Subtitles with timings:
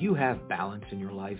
[0.00, 1.38] you have balance in your life?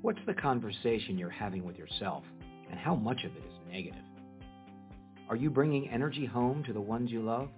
[0.00, 2.22] What's the conversation you're having with yourself,
[2.70, 4.04] and how much of it is negative?
[5.28, 7.48] Are you bringing energy home to the ones you love?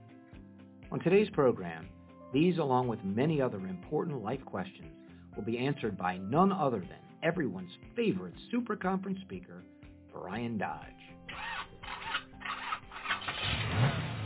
[0.91, 1.87] On today's program,
[2.33, 4.89] these along with many other important life questions
[5.37, 9.63] will be answered by none other than everyone's favorite super conference speaker,
[10.15, 10.89] Brian Dodge.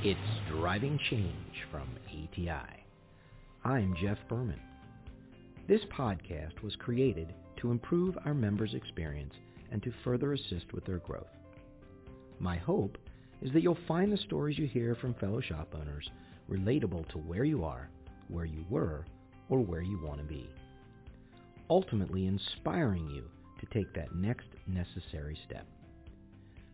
[0.04, 0.20] It's
[0.52, 2.84] Driving Change from ATI.
[3.64, 4.60] I'm Jeff Berman.
[5.66, 9.32] This podcast was created to improve our members' experience
[9.72, 11.26] and to further assist with their growth.
[12.38, 12.98] My hope
[13.40, 16.10] is that you'll find the stories you hear from fellow shop owners
[16.50, 17.88] relatable to where you are,
[18.28, 19.06] where you were,
[19.48, 20.50] or where you want to be.
[21.70, 23.24] Ultimately inspiring you
[23.58, 25.66] to take that next necessary step.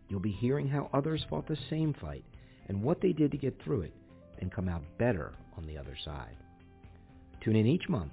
[0.09, 2.25] You'll be hearing how others fought the same fight
[2.67, 3.93] and what they did to get through it
[4.39, 6.35] and come out better on the other side.
[7.41, 8.11] Tune in each month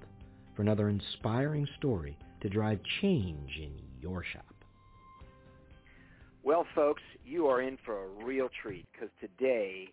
[0.59, 3.71] for another inspiring story to drive change in
[4.03, 4.65] your shop.
[6.43, 9.87] Well, folks, you are in for a real treat because today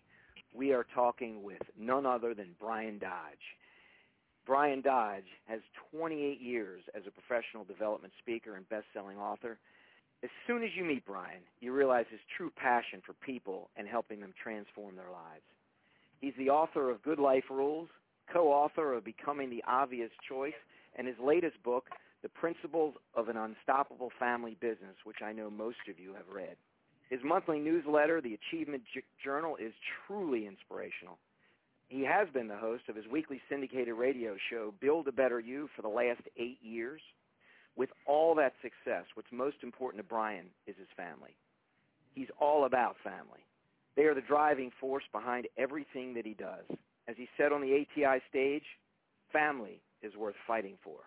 [0.52, 3.46] we are talking with none other than Brian Dodge.
[4.44, 5.60] Brian Dodge has
[5.92, 9.58] 28 years as a professional development speaker and best-selling author.
[10.24, 14.18] As soon as you meet Brian, you realize his true passion for people and helping
[14.18, 15.44] them transform their lives.
[16.20, 17.88] He's the author of Good Life Rules,
[18.32, 20.54] co-author of Becoming the Obvious Choice,
[20.96, 21.86] and his latest book,
[22.22, 26.56] The Principles of an Unstoppable Family Business, which I know most of you have read.
[27.10, 28.82] His monthly newsletter, The Achievement
[29.22, 29.72] Journal, is
[30.06, 31.18] truly inspirational.
[31.88, 35.68] He has been the host of his weekly syndicated radio show, Build a Better You,
[35.76, 37.00] for the last eight years.
[37.76, 41.36] With all that success, what's most important to Brian is his family.
[42.14, 43.44] He's all about family.
[43.94, 46.64] They are the driving force behind everything that he does.
[47.08, 48.64] As he said on the ATI stage,
[49.32, 50.98] family is worth fighting for.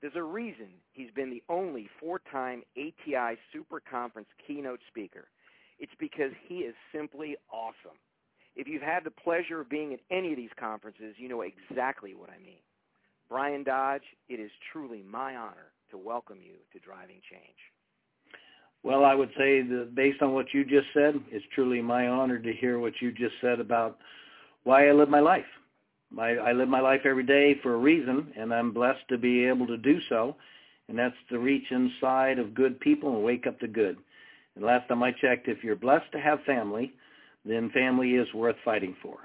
[0.00, 5.28] There's a reason he's been the only four-time ATI Super Conference keynote speaker.
[5.78, 7.98] It's because he is simply awesome.
[8.54, 12.14] If you've had the pleasure of being at any of these conferences, you know exactly
[12.14, 12.60] what I mean.
[13.28, 17.56] Brian Dodge, it is truly my honor to welcome you to Driving Change.
[18.82, 22.38] Well, I would say that based on what you just said, it's truly my honor
[22.38, 23.98] to hear what you just said about
[24.66, 25.44] why I live my life.
[26.10, 29.44] My, I live my life every day for a reason, and I'm blessed to be
[29.44, 30.34] able to do so,
[30.88, 33.96] and that's to reach inside of good people and wake up to good.
[34.56, 36.92] And last time I checked, if you're blessed to have family,
[37.44, 39.18] then family is worth fighting for.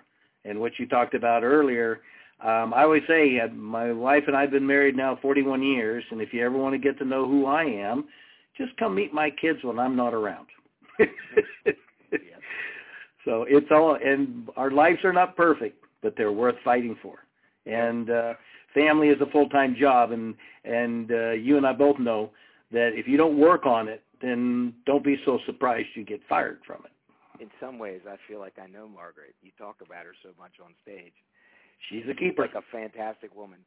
[0.46, 2.02] And what you talked about earlier,
[2.44, 6.04] um, I always say uh, my wife and I have been married now 41 years,
[6.12, 8.06] and if you ever want to get to know who I am,
[8.56, 10.46] just come meet my kids when I'm not around.
[13.26, 17.20] So it's all, and our lives are not perfect, but they're worth fighting for.
[17.66, 18.34] And uh,
[18.74, 22.32] family is a full-time job, and and uh, you and I both know
[22.72, 26.60] that if you don't work on it, then don't be so surprised you get fired
[26.66, 27.42] from it.
[27.42, 29.36] In some ways, I feel like I know Margaret.
[29.42, 31.14] You talk about her so much on stage.
[31.90, 32.44] She's a keeper.
[32.44, 33.60] Like a fantastic woman.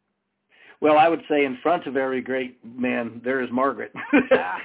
[0.81, 3.93] Well, I would say in front of every great man, there is Margaret.
[4.33, 4.59] Ah.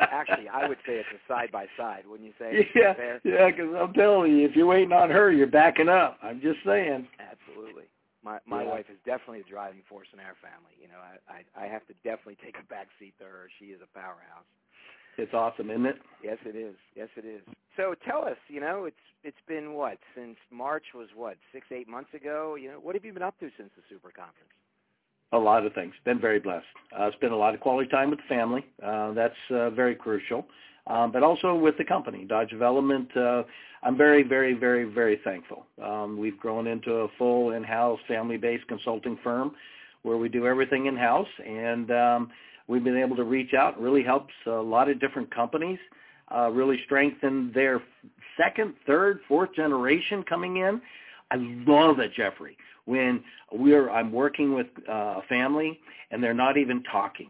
[0.00, 2.68] Actually, I would say it's a side by side, wouldn't you say?
[2.74, 3.50] Yeah, yeah.
[3.50, 6.18] Because I'm telling you, if you're waiting on her, you're backing up.
[6.22, 7.06] I'm just saying.
[7.18, 7.84] Absolutely.
[8.22, 8.70] My my yeah.
[8.70, 10.74] wife is definitely a driving force in our family.
[10.80, 13.48] You know, I, I I have to definitely take a back seat to her.
[13.58, 14.46] She is a powerhouse.
[15.18, 15.96] It's awesome, isn't it?
[16.22, 16.76] Yes, it is.
[16.94, 17.42] Yes, it is.
[17.76, 21.88] So tell us, you know, it's it's been what since March was what six eight
[21.88, 22.54] months ago.
[22.54, 24.50] You know, what have you been up to since the Super Conference?
[25.32, 25.92] A lot of things.
[26.04, 26.64] Been very blessed.
[26.96, 28.64] Uh, spent a lot of quality time with the family.
[28.82, 30.46] Uh, that's uh, very crucial.
[30.86, 33.14] Um, but also with the company, Dodge Development.
[33.14, 33.42] Uh,
[33.82, 35.66] I'm very, very, very, very thankful.
[35.82, 39.52] Um, we've grown into a full in-house family-based consulting firm
[40.02, 42.30] where we do everything in-house, and um,
[42.68, 43.74] we've been able to reach out.
[43.74, 45.78] It really helps a lot of different companies
[46.34, 47.82] uh, really strengthen their
[48.36, 50.80] second, third, fourth generation coming in.
[51.30, 51.36] I
[51.66, 52.56] love it, Jeffrey
[52.88, 53.22] when
[53.52, 55.78] we're I'm working with uh, a family
[56.10, 57.28] and they're not even talking.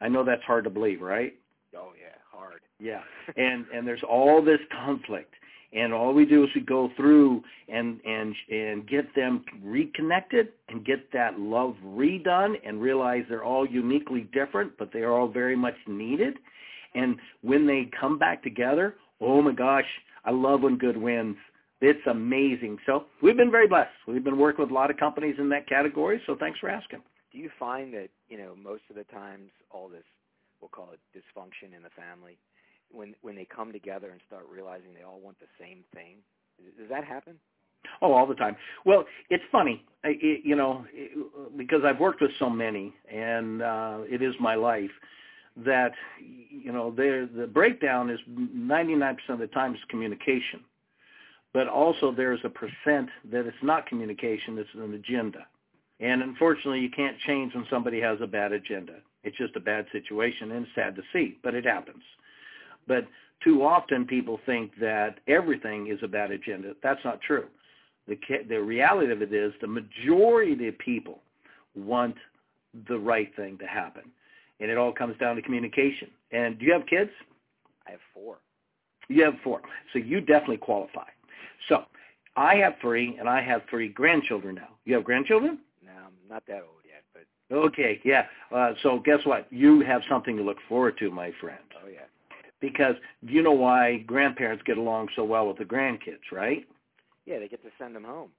[0.00, 1.34] I know that's hard to believe, right?
[1.76, 2.60] Oh yeah, hard.
[2.80, 3.02] Yeah,
[3.36, 5.34] and and there's all this conflict,
[5.72, 10.84] and all we do is we go through and and and get them reconnected and
[10.84, 15.56] get that love redone and realize they're all uniquely different, but they are all very
[15.56, 16.34] much needed.
[16.94, 19.84] And when they come back together, oh my gosh,
[20.24, 21.36] I love when good wins
[21.80, 22.78] it's amazing.
[22.86, 23.90] So we've been very blessed.
[24.08, 26.20] We've been working with a lot of companies in that category.
[26.26, 27.00] So thanks for asking.
[27.32, 30.04] Do you find that you know most of the times all this
[30.60, 32.38] we'll call it dysfunction in the family
[32.90, 36.16] when when they come together and start realizing they all want the same thing?
[36.78, 37.38] Does that happen?
[38.02, 38.56] Oh, all the time.
[38.84, 43.98] Well, it's funny, it, you know, it, because I've worked with so many, and uh,
[44.08, 44.90] it is my life.
[45.64, 50.60] That you know, the breakdown is 99% of the time is communication,
[51.54, 55.46] but also there's a percent that it's not communication; it's an agenda.
[55.98, 58.96] And unfortunately, you can't change when somebody has a bad agenda.
[59.24, 62.02] It's just a bad situation, and it's sad to see, but it happens.
[62.86, 63.06] But
[63.42, 66.74] too often, people think that everything is a bad agenda.
[66.82, 67.46] That's not true.
[68.08, 68.18] The,
[68.48, 71.20] the reality of it is the majority of people
[71.74, 72.16] want
[72.88, 74.04] the right thing to happen.
[74.60, 76.08] And it all comes down to communication.
[76.32, 77.10] And do you have kids?
[77.86, 78.38] I have four.
[79.08, 79.60] You have four.
[79.92, 81.08] So you definitely qualify.
[81.68, 81.84] So
[82.36, 84.68] I have three, and I have three grandchildren now.
[84.84, 85.58] You have grandchildren?
[85.84, 87.24] No, I'm not that old yet, but.
[87.54, 88.26] Okay, yeah.
[88.54, 89.46] Uh, so guess what?
[89.50, 91.58] You have something to look forward to, my friend.
[91.82, 92.00] Oh, yeah.
[92.60, 96.66] Because you know why grandparents get along so well with the grandkids, right?
[97.26, 98.30] Yeah, they get to send them home.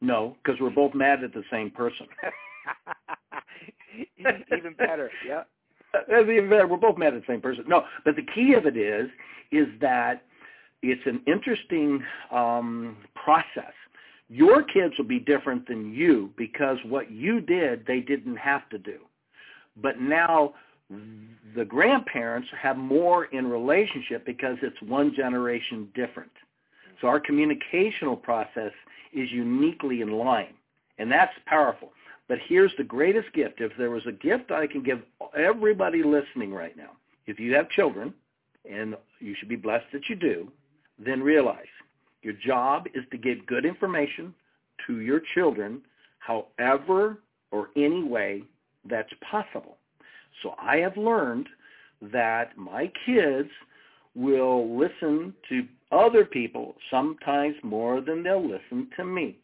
[0.00, 2.06] No, because we're both mad at the same person.
[4.18, 5.10] even better.
[5.26, 5.42] Yeah.
[5.92, 6.66] That's even better.
[6.66, 7.64] We're both mad at the same person.
[7.66, 9.08] No, but the key of it is,
[9.50, 10.22] is that
[10.82, 13.72] it's an interesting um, process.
[14.28, 18.78] Your kids will be different than you because what you did, they didn't have to
[18.78, 18.98] do.
[19.76, 20.54] But now
[20.90, 26.30] the grandparents have more in relationship because it's one generation different.
[27.00, 28.72] So our communicational process
[29.12, 30.54] is uniquely in line,
[30.98, 31.92] and that's powerful.
[32.28, 33.60] But here's the greatest gift.
[33.60, 35.00] If there was a gift I can give
[35.36, 36.90] everybody listening right now,
[37.26, 38.12] if you have children,
[38.70, 40.50] and you should be blessed that you do,
[40.98, 41.66] then realize
[42.22, 44.34] your job is to give good information
[44.86, 45.80] to your children
[46.18, 47.18] however
[47.50, 48.42] or any way
[48.84, 49.77] that's possible.
[50.42, 51.48] So I have learned
[52.00, 53.48] that my kids
[54.14, 59.36] will listen to other people sometimes more than they'll listen to me.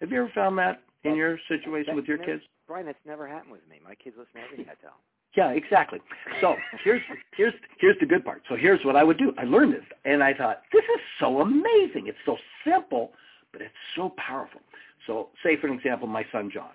[0.00, 2.42] Have you ever found that in your situation with your never, kids?
[2.66, 3.80] Brian, that's never happened with me.
[3.84, 5.00] My kids listen to everything I tell them.
[5.36, 6.00] Yeah, exactly.
[6.40, 7.02] So here's
[7.36, 8.42] here's here's the good part.
[8.48, 9.34] So here's what I would do.
[9.36, 12.06] I learned this, and I thought this is so amazing.
[12.06, 13.12] It's so simple,
[13.52, 14.62] but it's so powerful.
[15.06, 16.70] So say for an example, my son John.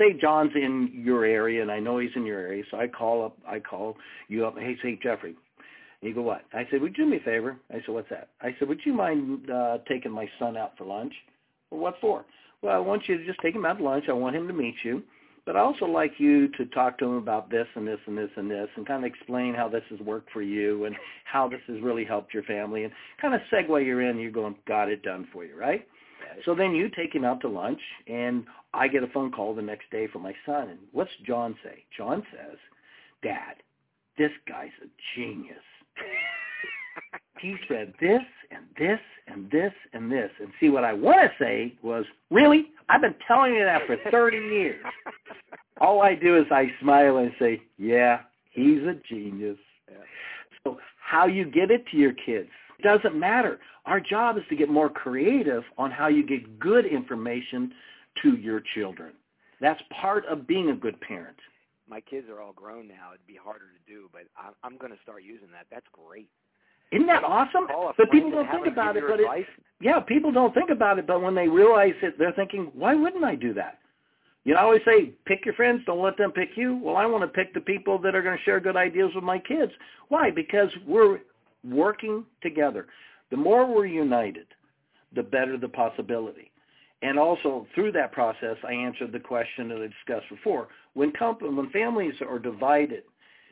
[0.00, 3.22] Say John's in your area, and I know he's in your area, so I call
[3.22, 3.36] up.
[3.46, 3.96] I call
[4.28, 4.56] you up.
[4.58, 5.36] Hey, say Jeffrey,
[6.00, 6.42] and you go, what?
[6.54, 7.58] I said, would you do me a favor?
[7.70, 8.30] I said, what's that?
[8.40, 11.12] I said, would you mind uh, taking my son out for lunch?
[11.70, 12.24] Well, what for?
[12.62, 14.06] Well, I want you to just take him out to lunch.
[14.08, 15.02] I want him to meet you.
[15.46, 18.30] But I also like you to talk to him about this and this and this
[18.36, 20.94] and this and kind of explain how this has worked for you and
[21.24, 24.18] how this has really helped your family and kind of segue you're in.
[24.18, 25.86] You're going, got it done for you, right?
[26.44, 29.62] So then you take him out to lunch, and I get a phone call the
[29.62, 30.68] next day from my son.
[30.68, 31.84] And what's John say?
[31.96, 32.56] John says,
[33.22, 33.56] Dad,
[34.16, 35.56] this guy's a genius
[37.40, 40.30] he said this and this and this and this.
[40.40, 42.66] And see, what I want to say was, really?
[42.88, 44.84] I've been telling you that for 30 years.
[45.80, 49.56] All I do is I smile and say, yeah, he's a genius.
[50.64, 52.50] So how you get it to your kids
[52.82, 53.58] doesn't matter.
[53.86, 57.72] Our job is to get more creative on how you get good information
[58.22, 59.12] to your children.
[59.60, 61.36] That's part of being a good parent.
[61.88, 63.12] My kids are all grown now.
[63.14, 65.66] It'd be harder to do, but I'm, I'm going to start using that.
[65.70, 66.28] That's great.
[66.92, 67.66] Isn't that awesome?
[67.96, 69.04] But people don't think about it.
[69.08, 69.46] But it,
[69.80, 71.06] yeah, people don't think about it.
[71.06, 73.78] But when they realize it, they're thinking, why wouldn't I do that?
[74.44, 75.82] You know, I always say, pick your friends.
[75.86, 76.80] Don't let them pick you.
[76.82, 79.22] Well, I want to pick the people that are going to share good ideas with
[79.22, 79.70] my kids.
[80.08, 80.30] Why?
[80.30, 81.18] Because we're
[81.64, 82.86] working together.
[83.30, 84.46] The more we're united,
[85.14, 86.50] the better the possibility.
[87.02, 90.68] And also through that process, I answered the question that I discussed before.
[90.94, 93.04] When comp- when families are divided,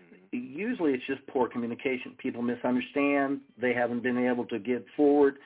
[0.03, 0.59] mm-hmm.
[0.59, 2.12] usually it's just poor communication.
[2.19, 3.41] People misunderstand.
[3.61, 5.37] They haven't been able to get forward.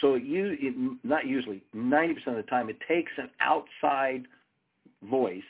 [0.00, 4.24] So you, it, not usually, 90% of the time, it takes an outside
[5.08, 5.42] voice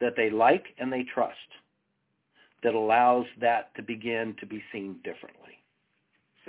[0.00, 1.36] that they like and they trust
[2.62, 5.59] that allows that to begin to be seen differently.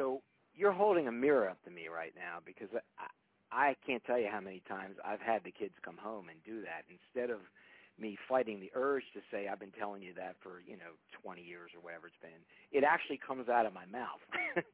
[0.01, 0.21] So
[0.55, 3.05] you're holding a mirror up to me right now because I,
[3.51, 6.61] I can't tell you how many times I've had the kids come home and do
[6.61, 7.39] that instead of
[7.99, 11.43] me fighting the urge to say I've been telling you that for you know 20
[11.43, 12.41] years or whatever it's been.
[12.71, 14.21] It actually comes out of my mouth.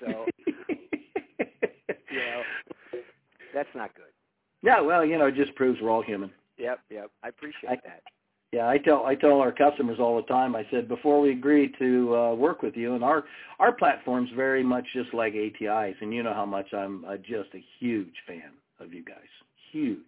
[0.00, 0.26] so
[1.38, 2.42] you know
[3.52, 4.14] that's not good.
[4.62, 6.30] Yeah, well, you know, it just proves we're all human.
[6.58, 7.10] Yep, yep.
[7.24, 8.02] I appreciate I- that.
[8.52, 10.56] Yeah, I tell I tell our customers all the time.
[10.56, 13.24] I said before we agree to uh, work with you, and our
[13.60, 17.50] our platform's very much just like ATI's, and you know how much I'm uh, just
[17.54, 19.28] a huge fan of you guys,
[19.70, 19.98] huge.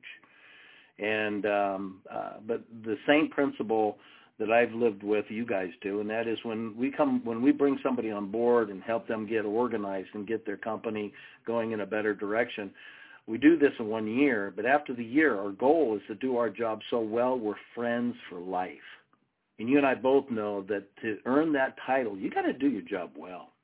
[0.99, 3.99] And um, uh, but the same principle
[4.41, 7.53] that I've lived with you guys do, and that is when we come when we
[7.53, 11.13] bring somebody on board and help them get organized and get their company
[11.47, 12.73] going in a better direction.
[13.26, 16.37] We do this in one year, but after the year, our goal is to do
[16.37, 18.88] our job so well we're friends for life.
[19.59, 22.67] And you and I both know that to earn that title, you got to do
[22.67, 23.55] your job well.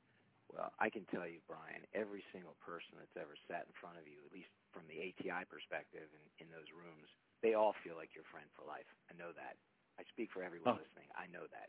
[0.47, 4.07] Well, I can tell you, Brian, every single person that's ever sat in front of
[4.07, 7.09] you, at least from the ATI perspective in, in those rooms,
[7.43, 8.87] they all feel like your friend for life.
[9.11, 9.59] I know that.
[9.99, 10.79] I speak for everyone oh.
[10.79, 11.11] listening.
[11.19, 11.67] I know that.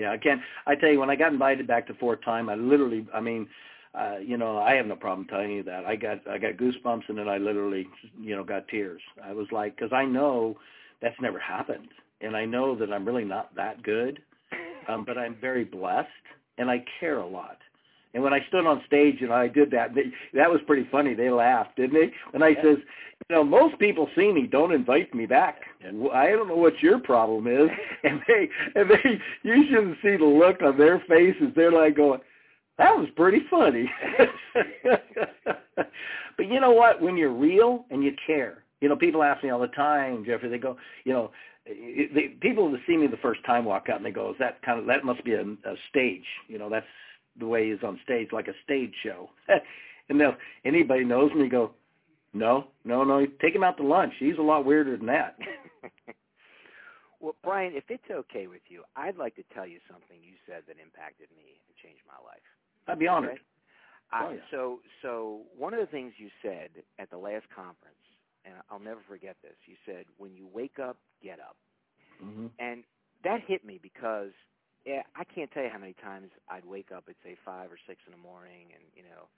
[0.00, 0.42] Yeah, I can.
[0.66, 3.46] I tell you, when I got invited back to Fort Time, I literally, I mean,
[3.94, 5.84] uh, you know, I have no problem telling you that.
[5.84, 7.86] I got, I got goosebumps, and then I literally,
[8.18, 9.02] you know, got tears.
[9.22, 10.56] I was like, because I know
[11.02, 11.88] that's never happened,
[12.22, 14.22] and I know that I'm really not that good,
[14.88, 16.08] um, but I'm very blessed,
[16.56, 17.58] and I care a lot.
[18.14, 21.14] And when I stood on stage and I did that, they, that was pretty funny.
[21.14, 22.12] They laughed, didn't they?
[22.34, 22.62] And I yeah.
[22.62, 22.78] says,
[23.28, 25.60] you know, most people see me, don't invite me back.
[25.84, 27.70] And I don't know what your problem is.
[28.02, 31.52] And they, and they, you shouldn't see the look on their faces.
[31.54, 32.20] They're like going,
[32.78, 33.90] that was pretty funny.
[35.74, 37.02] but you know what?
[37.02, 40.48] When you're real and you care, you know, people ask me all the time, Jeffrey.
[40.48, 41.30] They go, you know,
[41.66, 44.30] eh, eh, they, people that see me the first time walk out and they go,
[44.30, 46.86] "Is that kind of that must be a, a stage?" You know, that's
[47.40, 49.30] the way he's on stage, like a stage show.
[50.08, 51.72] and they'll anybody knows me go,
[52.32, 54.12] no, no, no, take him out to lunch.
[54.18, 55.36] He's a lot weirder than that.
[57.20, 60.62] well, Brian, if it's okay with you, I'd like to tell you something you said
[60.68, 62.42] that impacted me and changed my life.
[62.86, 63.32] I'd be honored.
[63.32, 63.40] Okay?
[64.12, 64.40] Uh, oh, yeah.
[64.50, 67.98] So, so one of the things you said at the last conference,
[68.44, 69.54] and I'll never forget this.
[69.66, 71.56] You said, "When you wake up, get up,"
[72.24, 72.46] mm-hmm.
[72.58, 72.84] and
[73.22, 74.30] that hit me because
[74.84, 77.78] yeah, I can't tell you how many times I'd wake up at say five or
[77.86, 79.28] six in the morning, and you know,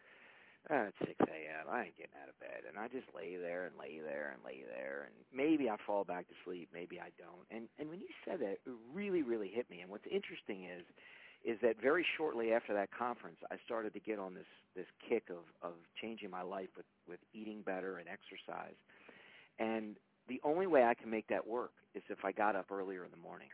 [0.70, 1.66] uh, it's six a.m.
[1.66, 4.40] I ain't getting out of bed, and I just lay there and lay there and
[4.46, 7.46] lay there, and maybe I fall back to sleep, maybe I don't.
[7.50, 9.80] And and when you said that, it really really hit me.
[9.80, 10.86] And what's interesting is,
[11.44, 15.26] is that very shortly after that conference, I started to get on this this kick
[15.30, 18.78] of of changing my life with with eating better and exercise,
[19.58, 19.96] and
[20.28, 23.10] the only way I can make that work is if I got up earlier in
[23.10, 23.48] the morning.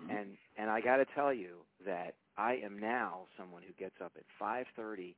[0.00, 0.16] Mm-hmm.
[0.16, 4.12] And and I got to tell you that I am now someone who gets up
[4.16, 5.14] at 5:30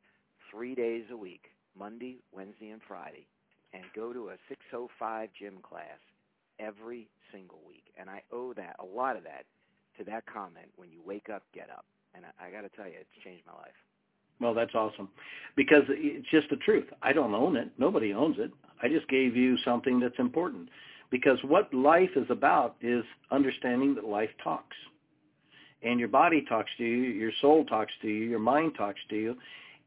[0.51, 3.27] 3 days a week, Monday, Wednesday and Friday,
[3.73, 5.99] and go to a 605 gym class
[6.59, 7.85] every single week.
[7.99, 9.45] And I owe that a lot of that
[9.99, 11.85] to that comment when you wake up, get up.
[12.15, 13.75] And I, I got to tell you, it's changed my life.
[14.41, 15.09] Well, that's awesome.
[15.57, 16.87] Because it's just the truth.
[17.03, 17.71] I don't own it.
[17.79, 18.51] Nobody owns it.
[18.83, 20.69] I just gave you something that's important.
[21.11, 24.77] Because what life is about is understanding that life talks.
[25.83, 29.17] And your body talks to you, your soul talks to you, your mind talks to
[29.17, 29.37] you.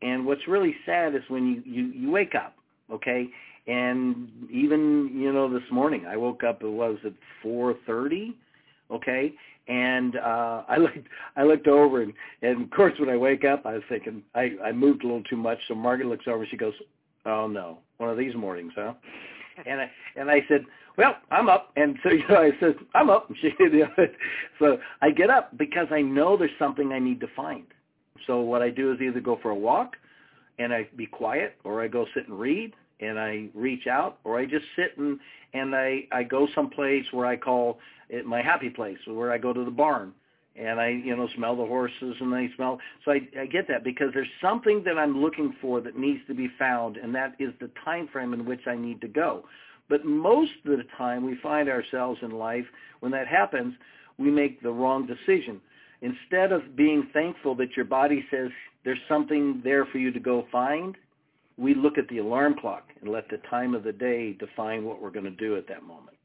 [0.01, 2.55] And what's really sad is when you, you, you wake up,
[2.91, 3.27] okay?
[3.65, 8.33] And even, you know, this morning I woke up, it was at 4.30,
[8.91, 9.33] okay?
[9.67, 13.65] And uh, I looked, I looked over, and, and of course when I wake up,
[13.65, 15.57] I was thinking I, I moved a little too much.
[15.67, 16.73] So Margaret looks over, she goes,
[17.25, 18.93] "Oh no, one of these mornings, huh?"
[19.65, 20.65] And I and I said,
[20.97, 21.71] well, I'm up.
[21.75, 23.29] And so, you know, I said, I'm up.
[23.41, 24.07] She, you know,
[24.59, 27.65] so I get up because I know there's something I need to find.
[28.25, 29.95] So what I do is either go for a walk
[30.59, 34.39] and I be quiet or I go sit and read and I reach out or
[34.39, 35.19] I just sit and,
[35.53, 37.77] and I, I go someplace where I call
[38.09, 40.13] it my happy place where I go to the barn
[40.57, 42.79] and I, you know, smell the horses and I smell.
[43.05, 46.33] So I, I get that because there's something that I'm looking for that needs to
[46.33, 49.43] be found, and that is the time frame in which I need to go.
[49.89, 52.65] But most of the time we find ourselves in life,
[52.99, 53.73] when that happens,
[54.17, 55.61] we make the wrong decision.
[56.01, 58.49] Instead of being thankful that your body says
[58.83, 60.95] there's something there for you to go find,
[61.57, 65.01] we look at the alarm clock and let the time of the day define what
[65.01, 66.17] we're going to do at that moment.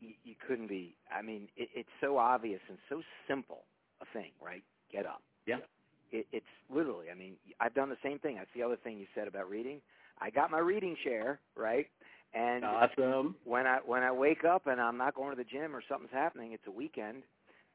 [0.00, 0.96] You, you couldn't be.
[1.16, 3.62] I mean, it, it's so obvious and so simple
[4.02, 4.62] a thing, right?
[4.92, 5.22] Get up.
[5.46, 5.58] Yeah.
[6.10, 7.06] It, it's literally.
[7.10, 8.36] I mean, I've done the same thing.
[8.36, 9.80] That's the other thing you said about reading.
[10.20, 11.86] I got my reading chair, right?
[12.34, 13.36] And awesome.
[13.44, 16.12] when I when I wake up and I'm not going to the gym or something's
[16.12, 17.24] happening, it's a weekend,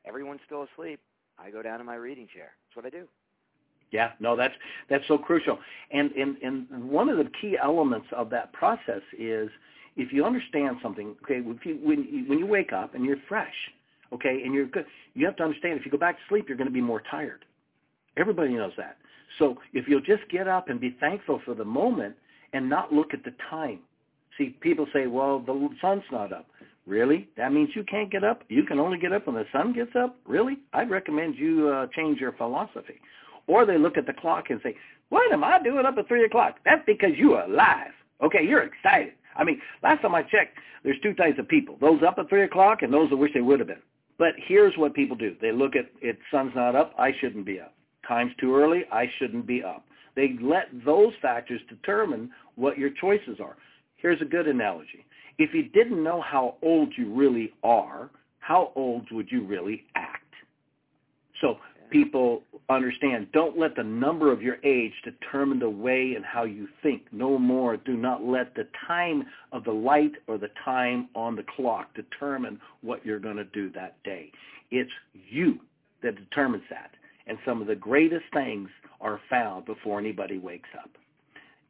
[0.06, 1.00] everyone's still asleep.
[1.38, 2.52] I go down to my reading chair.
[2.66, 3.08] That's what I do.
[3.92, 4.54] Yeah, no, that's
[4.90, 5.60] that's so crucial.
[5.92, 9.50] And and and one of the key elements of that process is
[9.96, 11.16] if you understand something.
[11.24, 13.54] Okay, if you when you, when you wake up and you're fresh,
[14.14, 16.58] okay, and you're good, you have to understand if you go back to sleep, you're
[16.58, 17.46] going to be more tired.
[18.18, 18.98] Everybody knows that.
[19.40, 22.16] So if you'll just get up and be thankful for the moment
[22.54, 23.80] and not look at the time
[24.38, 26.46] See, people say, well, the sun's not up.
[26.86, 27.28] Really?
[27.38, 28.44] That means you can't get up?
[28.48, 30.16] You can only get up when the sun gets up?
[30.26, 30.60] Really?
[30.74, 33.02] I'd recommend you uh, change your philosophy.
[33.48, 34.76] Or they look at the clock and say,
[35.10, 36.58] what am I doing up at 3 o'clock?
[36.66, 37.92] That's because you're alive.
[38.24, 39.14] Okay, you're excited.
[39.36, 42.44] I mean, last time I checked, there's two types of people, those up at 3
[42.44, 43.82] o'clock and those that wish they would have been.
[44.18, 45.36] But here's what people do.
[45.42, 47.74] They look at it, sun's not up, I shouldn't be up.
[48.08, 49.84] Time's too early, I shouldn't be up.
[50.16, 53.58] They let those factors determine what your choices are
[53.98, 55.06] Here's a good analogy.
[55.40, 58.10] If you didn't know how old you really are,
[58.40, 60.24] how old would you really act?
[61.42, 61.58] So
[61.89, 66.67] people understand, don't let the number of your age determine the way and how you
[66.84, 67.03] think.
[67.12, 67.77] No more.
[67.77, 72.60] Do not let the time of the light or the time on the clock determine
[72.82, 74.32] what you're going to do that day.
[74.72, 75.60] It's you
[76.03, 76.91] that determines that.
[77.27, 78.70] And some of the greatest things
[79.01, 80.89] are found before anybody wakes up.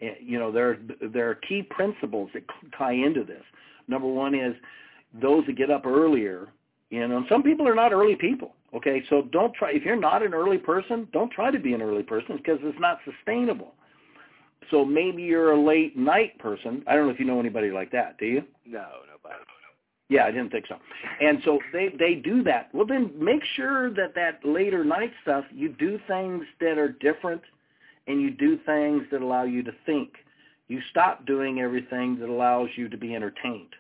[0.01, 0.77] Eh, you know, there,
[1.13, 2.43] there are key principles that
[2.77, 3.43] tie into this.
[3.87, 4.55] Number one is
[5.21, 6.49] those that get up earlier,
[6.89, 8.53] you know, some people are not early people.
[8.77, 11.81] Okay, so don't try, if you're not an early person, don't try to be an
[11.81, 13.73] early person because it's not sustainable.
[14.69, 16.83] So maybe you're a late night person.
[16.85, 18.43] I don't know if you know anybody like that, do you?
[18.67, 19.43] No, nobody.
[20.09, 20.75] Yeah, I didn't think so.
[21.21, 22.69] And so they they do that.
[22.73, 27.41] Well, then make sure that that later night stuff you do things that are different,
[28.07, 30.09] and you do things that allow you to think.
[30.67, 33.73] You stop doing everything that allows you to be entertained.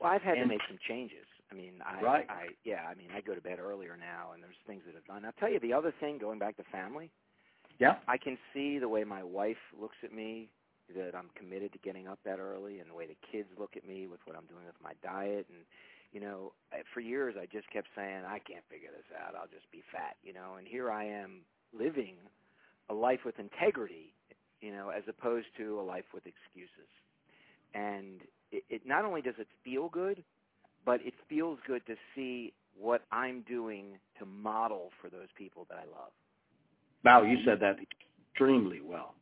[0.00, 1.24] Well, I've had And- to make some changes.
[1.50, 2.30] I mean, I, Right.
[2.30, 5.04] I, yeah, I mean, I go to bed earlier now, and there's things that I've
[5.06, 5.24] done.
[5.24, 7.10] I'll tell you the other thing, going back to family,
[7.78, 7.96] Yeah.
[8.06, 10.50] I can see the way my wife looks at me
[10.94, 13.86] that I'm committed to getting up that early, and the way the kids look at
[13.86, 15.64] me with what I'm doing with my diet, and
[16.12, 16.52] you know,
[16.92, 19.34] for years I just kept saying I can't figure this out.
[19.36, 20.56] I'll just be fat, you know.
[20.58, 21.42] And here I am
[21.72, 22.16] living
[22.88, 24.12] a life with integrity,
[24.60, 26.90] you know, as opposed to a life with excuses.
[27.74, 30.24] And it, it not only does it feel good,
[30.84, 35.76] but it feels good to see what I'm doing to model for those people that
[35.76, 36.10] I love.
[37.04, 37.76] Wow, you said that
[38.32, 39.14] extremely well.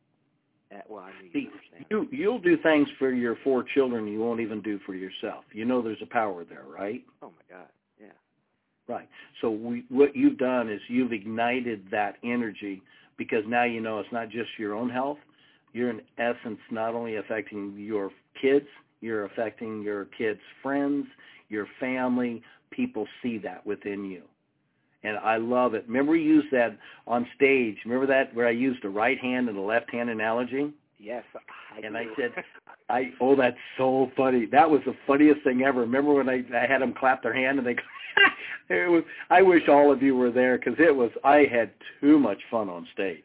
[0.73, 1.49] Uh, well, I See,
[1.89, 5.43] you you you'll do things for your four children you won't even do for yourself.
[5.51, 7.03] You know there's a power there, right?
[7.23, 7.67] Oh my God,
[7.99, 8.07] yeah.
[8.87, 9.09] Right.
[9.41, 12.83] So we, what you've done is you've ignited that energy
[13.17, 15.17] because now you know it's not just your own health.
[15.73, 18.65] You're in essence not only affecting your kids,
[19.01, 21.05] you're affecting your kids' friends,
[21.49, 22.41] your family.
[22.71, 24.23] People see that within you.
[25.03, 25.85] And I love it.
[25.87, 27.77] Remember we used that on stage.
[27.85, 30.73] Remember that where I used the right hand and the left hand analogy?
[30.99, 32.31] Yes, I And I said,
[32.89, 34.45] I oh that's so funny.
[34.45, 35.81] That was the funniest thing ever.
[35.81, 37.77] Remember when I I had them clap their hand and they
[38.69, 42.19] it was I wish all of you were there cuz it was I had too
[42.19, 43.23] much fun on stage.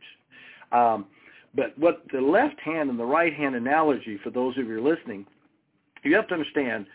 [0.70, 1.06] Um
[1.56, 5.26] but what the left hand and the right hand analogy for those of you listening,
[6.04, 6.86] you have to understand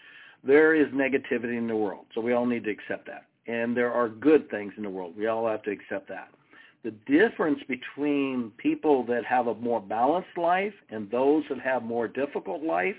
[0.43, 2.05] there is negativity in the world.
[2.13, 3.25] So we all need to accept that.
[3.47, 5.15] And there are good things in the world.
[5.17, 6.29] We all have to accept that.
[6.83, 12.07] The difference between people that have a more balanced life and those that have more
[12.07, 12.95] difficult life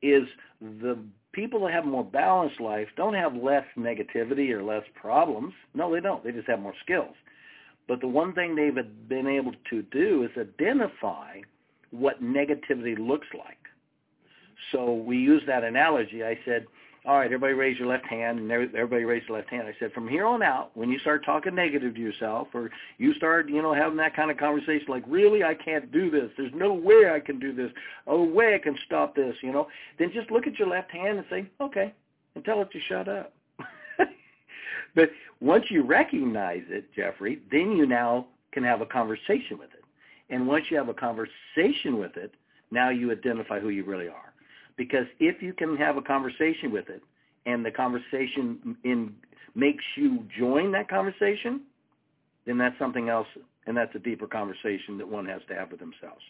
[0.00, 0.22] is
[0.60, 0.98] the
[1.32, 5.54] people that have more balanced life don't have less negativity or less problems.
[5.74, 6.22] No, they don't.
[6.22, 7.14] They just have more skills.
[7.88, 8.76] But the one thing they've
[9.08, 11.40] been able to do is identify
[11.90, 13.59] what negativity looks like.
[14.72, 16.24] So we use that analogy.
[16.24, 16.66] I said,
[17.06, 19.66] all right, everybody raise your left hand, and everybody raised their left hand.
[19.66, 23.14] I said, from here on out, when you start talking negative to yourself, or you
[23.14, 26.30] start, you know, having that kind of conversation, like, really, I can't do this.
[26.36, 27.70] There's no way I can do this.
[28.06, 29.66] No way I can stop this, you know.
[29.98, 31.94] Then just look at your left hand and say, okay,
[32.34, 33.32] and tell it to shut up.
[34.94, 39.84] but once you recognize it, Jeffrey, then you now can have a conversation with it.
[40.28, 42.34] And once you have a conversation with it,
[42.70, 44.29] now you identify who you really are.
[44.80, 47.02] Because if you can have a conversation with it
[47.44, 49.14] and the conversation in
[49.54, 51.60] makes you join that conversation,
[52.46, 53.26] then that's something else
[53.66, 56.22] and that's a deeper conversation that one has to have with themselves.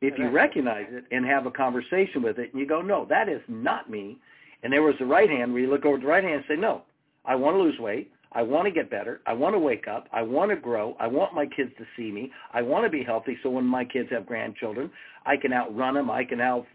[0.00, 3.28] If you recognize it and have a conversation with it and you go, no, that
[3.28, 4.18] is not me,
[4.64, 6.56] and there was the right hand where you look over the right hand and say,
[6.56, 6.82] no,
[7.24, 8.10] I want to lose weight.
[8.36, 9.22] I want to get better.
[9.26, 10.08] I want to wake up.
[10.12, 10.94] I want to grow.
[11.00, 12.30] I want my kids to see me.
[12.52, 14.90] I want to be healthy so when my kids have grandchildren,
[15.24, 16.10] I can outrun them.
[16.10, 16.66] I can out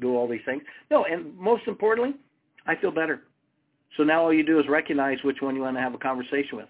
[0.00, 0.62] do all these things.
[0.90, 2.14] No, and most importantly,
[2.66, 3.20] I feel better.
[3.98, 6.56] So now all you do is recognize which one you want to have a conversation
[6.56, 6.68] with.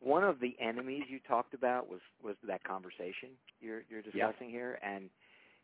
[0.00, 3.30] One of the enemies you talked about was was that conversation
[3.62, 5.08] you're you're discussing here, and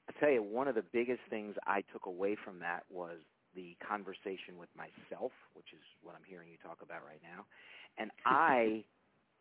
[0.08, 3.18] I tell you, one of the biggest things I took away from that was
[3.54, 7.44] the conversation with myself, which is what I'm hearing you talk about right now.
[7.98, 8.84] And I,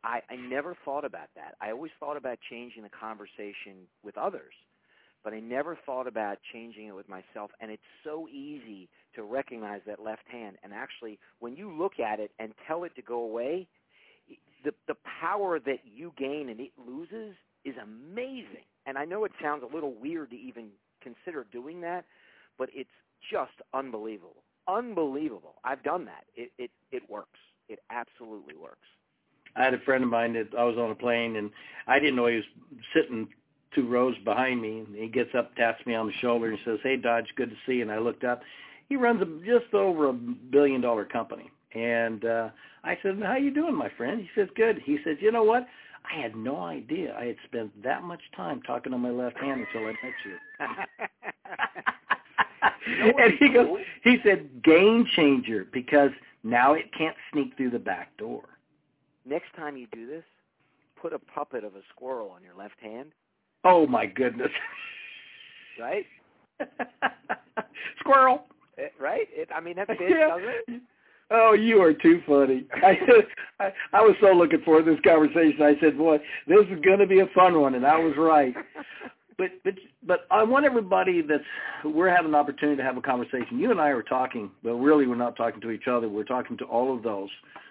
[0.04, 1.56] I, I never thought about that.
[1.62, 4.54] I always thought about changing the conversation with others,
[5.24, 7.52] but I never thought about changing it with myself.
[7.62, 10.58] And it's so easy to recognize that left hand.
[10.64, 13.68] And actually, when you look at it and tell it to go away,
[14.64, 17.36] the the power that you gain and it loses
[17.66, 18.66] is amazing.
[18.86, 20.70] And I know it sounds a little weird to even
[21.02, 22.06] consider doing that,
[22.58, 22.90] but it's
[23.32, 24.44] just unbelievable.
[24.68, 25.56] Unbelievable.
[25.64, 26.26] I've done that.
[26.36, 27.40] It it it works.
[27.74, 28.88] It absolutely works.
[29.56, 31.50] I had a friend of mine that I was on a plane and
[31.88, 32.46] I didn't know he was
[32.94, 33.28] sitting
[33.74, 36.80] two rows behind me, and he gets up, taps me on the shoulder, and says,
[36.84, 38.44] "Hey, Dodge, good to see you." And I looked up.
[38.88, 42.50] He runs a, just over a billion dollar company, and uh,
[42.84, 45.68] I said, "How you doing, my friend?" He says, "Good." He says, "You know what?
[46.06, 49.66] I had no idea I had spent that much time talking on my left hand
[49.66, 50.38] until I met you."
[53.18, 56.12] and he goes, he said, "Game changer because
[56.44, 58.44] now it can't sneak through the back door."
[59.26, 60.24] Next time you do this,
[61.02, 63.12] put a puppet of a squirrel on your left hand.
[63.64, 64.52] Oh my goodness!
[65.80, 66.06] right?
[68.00, 68.46] squirrel.
[68.78, 69.28] It, right?
[69.32, 70.28] It, I mean, that fits, yeah.
[70.28, 70.82] doesn't it?
[71.32, 72.66] Oh, you are too funny.
[72.74, 72.98] I,
[73.60, 75.62] I I was so looking forward to this conversation.
[75.62, 78.54] I said, "Boy, this is going to be a fun one," and I was right.
[79.38, 79.74] But but
[80.06, 81.44] but I want everybody that's
[81.84, 83.60] we're having an opportunity to have a conversation.
[83.60, 86.10] You and I are talking, but really we're not talking to each other.
[86.10, 87.30] We're talking to all of those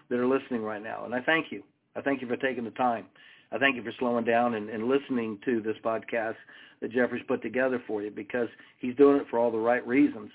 [0.09, 1.62] that are listening right now, and I thank you.
[1.96, 3.07] I thank you for taking the time.
[3.51, 6.37] I thank you for slowing down and, and listening to this podcast
[6.81, 8.48] that Jeffrey's put together for you because
[8.79, 10.31] he's doing it for all the right reasons.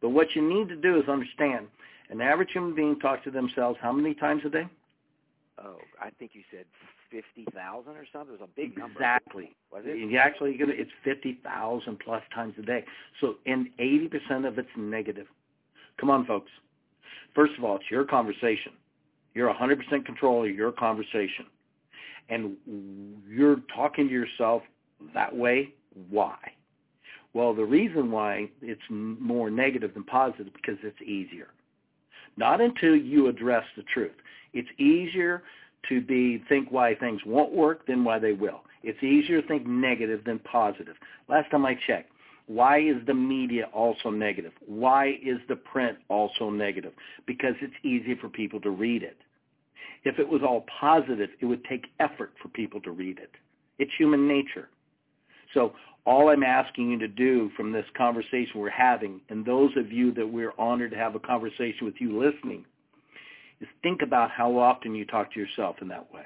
[0.00, 1.66] But what you need to do is understand
[2.10, 4.66] an average human being talks to themselves how many times a day?
[5.62, 6.64] Oh, I think you said
[7.12, 8.34] fifty thousand or something.
[8.34, 8.94] It was a big number.
[8.94, 9.54] Exactly.
[9.70, 9.98] Was it?
[9.98, 12.84] You actually gonna it's fifty thousand plus times a day.
[13.20, 15.26] So and eighty percent of it's negative.
[16.00, 16.50] Come on, folks.
[17.34, 18.72] First of all, it's your conversation.
[19.34, 21.46] You're a hundred percent control of your conversation.
[22.28, 22.56] And
[23.28, 24.62] you're talking to yourself
[25.14, 25.74] that way.
[26.08, 26.36] Why?
[27.34, 31.48] Well, the reason why it's more negative than positive because it's easier.
[32.36, 34.12] Not until you address the truth.
[34.52, 35.42] It's easier
[35.88, 38.62] to be think why things won't work than why they will.
[38.82, 40.96] It's easier to think negative than positive.
[41.28, 42.12] Last time I checked,
[42.46, 44.52] why is the media also negative?
[44.66, 46.92] Why is the print also negative?
[47.26, 49.16] Because it's easy for people to read it.
[50.04, 53.30] If it was all positive, it would take effort for people to read it.
[53.78, 54.68] It's human nature.
[55.54, 59.92] So all I'm asking you to do from this conversation we're having, and those of
[59.92, 62.64] you that we're honored to have a conversation with you listening,
[63.62, 66.24] is think about how often you talk to yourself in that way.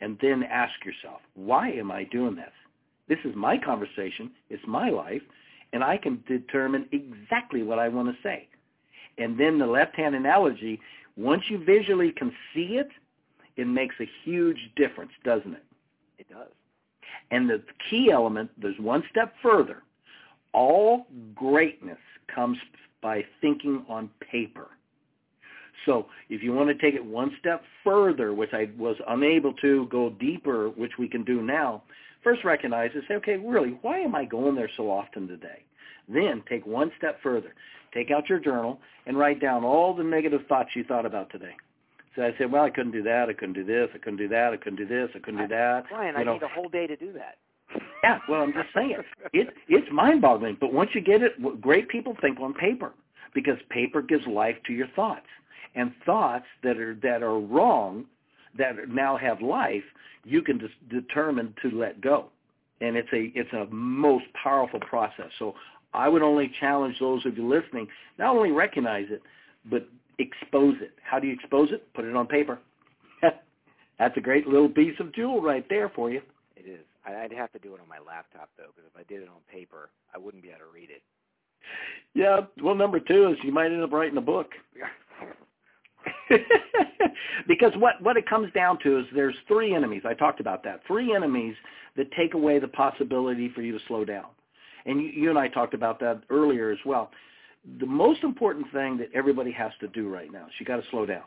[0.00, 2.52] And then ask yourself, why am I doing this?
[3.08, 4.30] This is my conversation.
[4.48, 5.22] It's my life.
[5.72, 8.48] And I can determine exactly what I want to say.
[9.18, 10.80] And then the left-hand analogy,
[11.16, 12.88] once you visually can see it,
[13.56, 15.64] it makes a huge difference, doesn't it?
[16.18, 16.52] It does.
[17.32, 19.82] And the key element, there's one step further.
[20.54, 21.98] All greatness
[22.32, 22.56] comes
[23.02, 24.68] by thinking on paper.
[25.86, 29.86] So if you want to take it one step further, which I was unable to
[29.90, 31.82] go deeper, which we can do now,
[32.22, 35.64] first recognize and say, okay, really, why am I going there so often today?
[36.08, 37.54] Then take one step further.
[37.94, 41.54] Take out your journal and write down all the negative thoughts you thought about today.
[42.16, 43.28] So I said, well, I couldn't do that.
[43.28, 43.88] I couldn't do this.
[43.94, 44.52] I couldn't do that.
[44.52, 45.08] I couldn't do this.
[45.14, 45.84] I couldn't do that.
[45.88, 47.36] Brian, you I need a whole day to do that.
[48.04, 48.94] Yeah, well, I'm just saying,
[49.32, 50.58] it it's mind-boggling.
[50.60, 52.92] But once you get it, great people think on paper
[53.34, 55.26] because paper gives life to your thoughts,
[55.78, 58.04] and thoughts that are that are wrong,
[58.58, 59.84] that now have life,
[60.24, 62.26] you can just determine to let go,
[62.80, 65.30] and it's a it's a most powerful process.
[65.38, 65.54] So
[65.94, 67.86] I would only challenge those of you listening
[68.18, 69.22] not only recognize it,
[69.70, 69.88] but
[70.18, 70.90] expose it.
[71.02, 71.92] How do you expose it?
[71.94, 72.58] Put it on paper.
[73.98, 76.20] That's a great little piece of jewel right there for you.
[76.56, 76.84] It is.
[77.06, 79.40] I'd have to do it on my laptop though, because if I did it on
[79.50, 81.02] paper, I wouldn't be able to read it.
[82.14, 82.40] Yeah.
[82.62, 84.50] Well, number two is you might end up writing a book.
[87.48, 90.02] because what what it comes down to is there's three enemies.
[90.04, 90.80] I talked about that.
[90.86, 91.54] Three enemies
[91.96, 94.26] that take away the possibility for you to slow down.
[94.86, 97.10] And you, you and I talked about that earlier as well.
[97.80, 100.90] The most important thing that everybody has to do right now is you got to
[100.90, 101.24] slow down.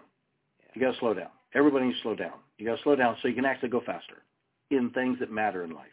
[0.73, 1.29] You got to slow down.
[1.53, 2.33] Everybody needs to slow down.
[2.57, 4.23] You got to slow down so you can actually go faster
[4.69, 5.87] in things that matter in life.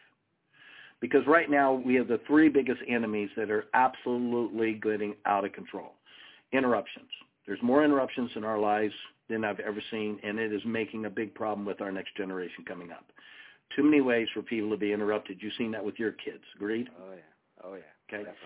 [1.01, 5.53] Because right now we have the three biggest enemies that are absolutely getting out of
[5.53, 5.93] control.
[6.51, 7.09] Interruptions.
[7.49, 8.93] There's more interruptions in our lives
[9.27, 12.63] than I've ever seen, and it is making a big problem with our next generation
[12.63, 13.05] coming up.
[13.75, 15.39] Too many ways for people to be interrupted.
[15.41, 16.43] You've seen that with your kids.
[16.55, 16.89] Agreed?
[17.01, 17.63] Oh yeah.
[17.63, 17.79] Oh yeah.
[18.07, 18.23] Okay.
[18.23, 18.37] Definitely.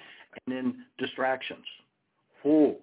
[0.48, 1.66] And then distractions.
[2.46, 2.78] Oh,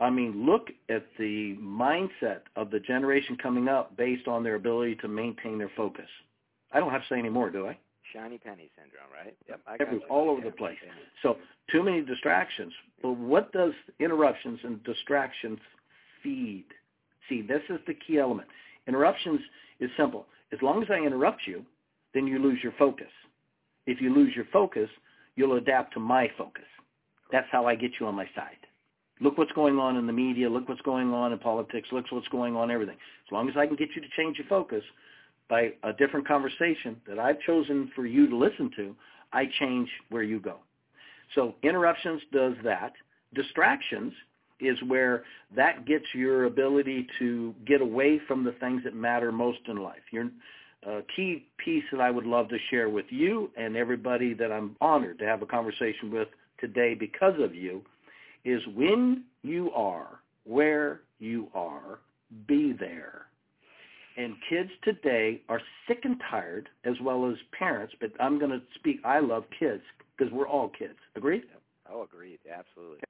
[0.00, 4.96] I mean, look at the mindset of the generation coming up based on their ability
[4.96, 6.08] to maintain their focus.
[6.72, 7.78] I don't have to say any more, do I?
[8.12, 9.36] Shiny penny syndrome, right?
[9.48, 9.60] Yep.
[9.66, 10.00] I got you.
[10.08, 10.78] all over Yeah, the place.
[10.84, 10.92] yeah.
[11.22, 11.36] So
[11.70, 12.72] too many distractions.
[13.02, 15.58] But what does interruptions and distractions
[16.22, 16.64] feed?
[17.28, 18.48] See, this is the key element.
[18.88, 19.40] Interruptions
[19.78, 20.26] is simple.
[20.52, 21.64] As long as I interrupt you,
[22.14, 23.10] then you lose your focus.
[23.86, 24.88] If you lose your focus,
[25.36, 26.64] you'll adapt to my focus.
[27.30, 28.56] That's how I get you on my side.
[29.20, 30.48] Look what's going on in the media.
[30.48, 31.88] Look what's going on in politics.
[31.92, 32.96] Look what's going on in everything.
[32.96, 34.82] As long as I can get you to change your focus
[35.50, 38.94] by a different conversation that I've chosen for you to listen to,
[39.32, 40.56] I change where you go.
[41.34, 42.92] So interruptions does that.
[43.34, 44.12] Distractions
[44.60, 49.60] is where that gets your ability to get away from the things that matter most
[49.66, 50.00] in life.
[50.12, 50.30] Your
[50.88, 54.76] uh, key piece that I would love to share with you and everybody that I'm
[54.80, 57.82] honored to have a conversation with today because of you
[58.44, 61.98] is when you are where you are,
[62.46, 63.26] be there.
[64.20, 68.60] And kids today are sick and tired, as well as parents, but I'm going to
[68.74, 69.80] speak, I love kids
[70.14, 70.98] because we're all kids.
[71.16, 71.44] Agreed?
[71.90, 72.38] Oh, agreed.
[72.52, 73.00] Absolutely.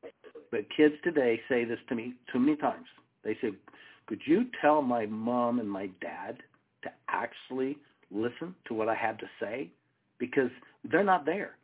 [0.52, 2.86] But kids today say this to me too many times.
[3.24, 3.50] They say,
[4.06, 6.38] could you tell my mom and my dad
[6.84, 7.76] to actually
[8.12, 9.68] listen to what I have to say?
[10.20, 10.50] Because
[10.92, 11.56] they're not there.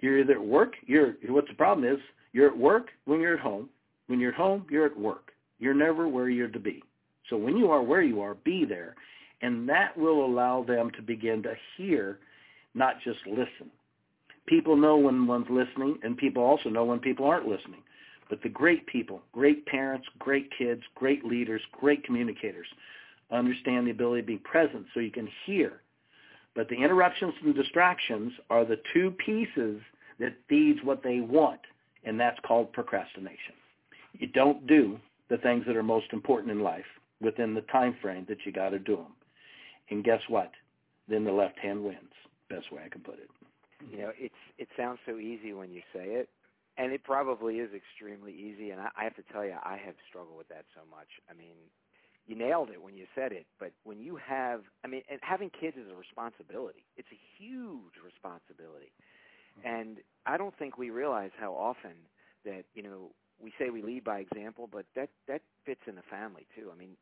[0.00, 1.98] You're either at work, you're, what's the problem is,
[2.34, 3.70] you're at work when you're at home.
[4.08, 5.32] When you're at home, you're at work.
[5.58, 6.82] You're never where you're to be.
[7.30, 8.94] So when you are where you are, be there.
[9.42, 12.18] And that will allow them to begin to hear,
[12.74, 13.70] not just listen.
[14.46, 17.82] People know when one's listening, and people also know when people aren't listening.
[18.28, 22.66] But the great people, great parents, great kids, great leaders, great communicators
[23.30, 25.80] understand the ability to be present so you can hear.
[26.54, 29.80] But the interruptions and distractions are the two pieces
[30.20, 31.60] that feeds what they want,
[32.04, 33.54] and that's called procrastination.
[34.18, 34.98] You don't do
[35.30, 36.84] the things that are most important in life
[37.22, 39.14] within the time frame that you got to do them.
[39.90, 40.50] And guess what?
[41.08, 42.12] Then the left hand wins.
[42.50, 43.30] Best way I can put it.
[43.90, 46.28] You know, it's it sounds so easy when you say it,
[46.76, 48.70] and it probably is extremely easy.
[48.70, 51.08] And I, I have to tell you, I have struggled with that so much.
[51.28, 51.56] I mean,
[52.26, 53.46] you nailed it when you said it.
[53.58, 56.84] But when you have, I mean, and having kids is a responsibility.
[56.96, 58.92] It's a huge responsibility,
[59.64, 61.94] and I don't think we realize how often
[62.44, 63.10] that you know
[63.42, 66.70] we say we lead by example, but that that fits in the family too.
[66.72, 66.96] I mean,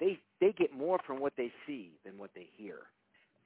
[0.00, 2.78] they they get more from what they see than what they hear,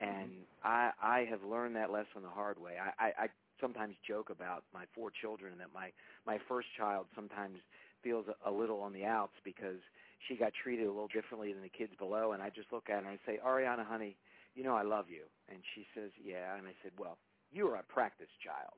[0.03, 0.21] mm-hmm.
[0.21, 0.31] and
[0.65, 2.75] I I have learned that lesson the hard way.
[2.81, 3.29] I I, I
[3.61, 5.91] sometimes joke about my four children that my
[6.27, 7.59] my first child sometimes
[8.03, 9.81] feels a, a little on the outs because
[10.27, 13.03] she got treated a little differently than the kids below, and I just look at
[13.03, 14.17] her and I say, Ariana, honey,
[14.55, 17.19] you know I love you, and she says, yeah, and I said, well,
[17.53, 18.75] you are a practice child.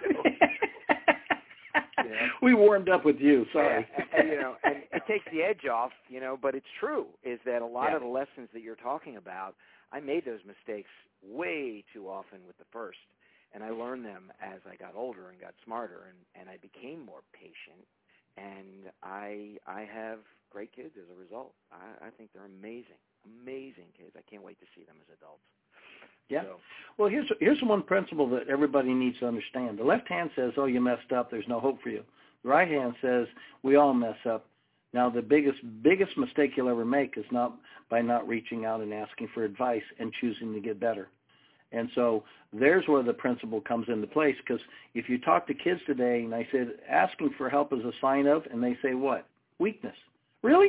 [0.00, 0.22] so,
[2.42, 3.46] we warmed up with you.
[3.52, 3.86] Sorry.
[4.14, 5.92] Yeah, you know, and it takes the edge off.
[6.08, 7.06] You know, but it's true.
[7.22, 7.96] Is that a lot yeah.
[7.96, 9.54] of the lessons that you're talking about?
[9.92, 10.90] I made those mistakes
[11.22, 12.98] way too often with the first,
[13.52, 17.04] and I learned them as I got older and got smarter, and and I became
[17.04, 17.86] more patient.
[18.36, 20.18] And I I have
[20.50, 21.54] great kids as a result.
[21.70, 24.14] I, I think they're amazing, amazing kids.
[24.16, 25.46] I can't wait to see them as adults.
[26.28, 26.42] Yeah.
[26.42, 26.56] So.
[26.96, 29.78] Well, here's here's one principle that everybody needs to understand.
[29.78, 31.30] The left hand says, "Oh, you messed up.
[31.30, 32.02] There's no hope for you."
[32.42, 33.26] The right hand says,
[33.62, 34.46] "We all mess up."
[34.92, 37.56] Now, the biggest biggest mistake you'll ever make is not
[37.90, 41.08] by not reaching out and asking for advice and choosing to get better.
[41.72, 44.62] And so there's where the principle comes into place because
[44.94, 48.26] if you talk to kids today and I said asking for help is a sign
[48.26, 49.26] of, and they say what?
[49.58, 49.96] Weakness.
[50.42, 50.68] Really?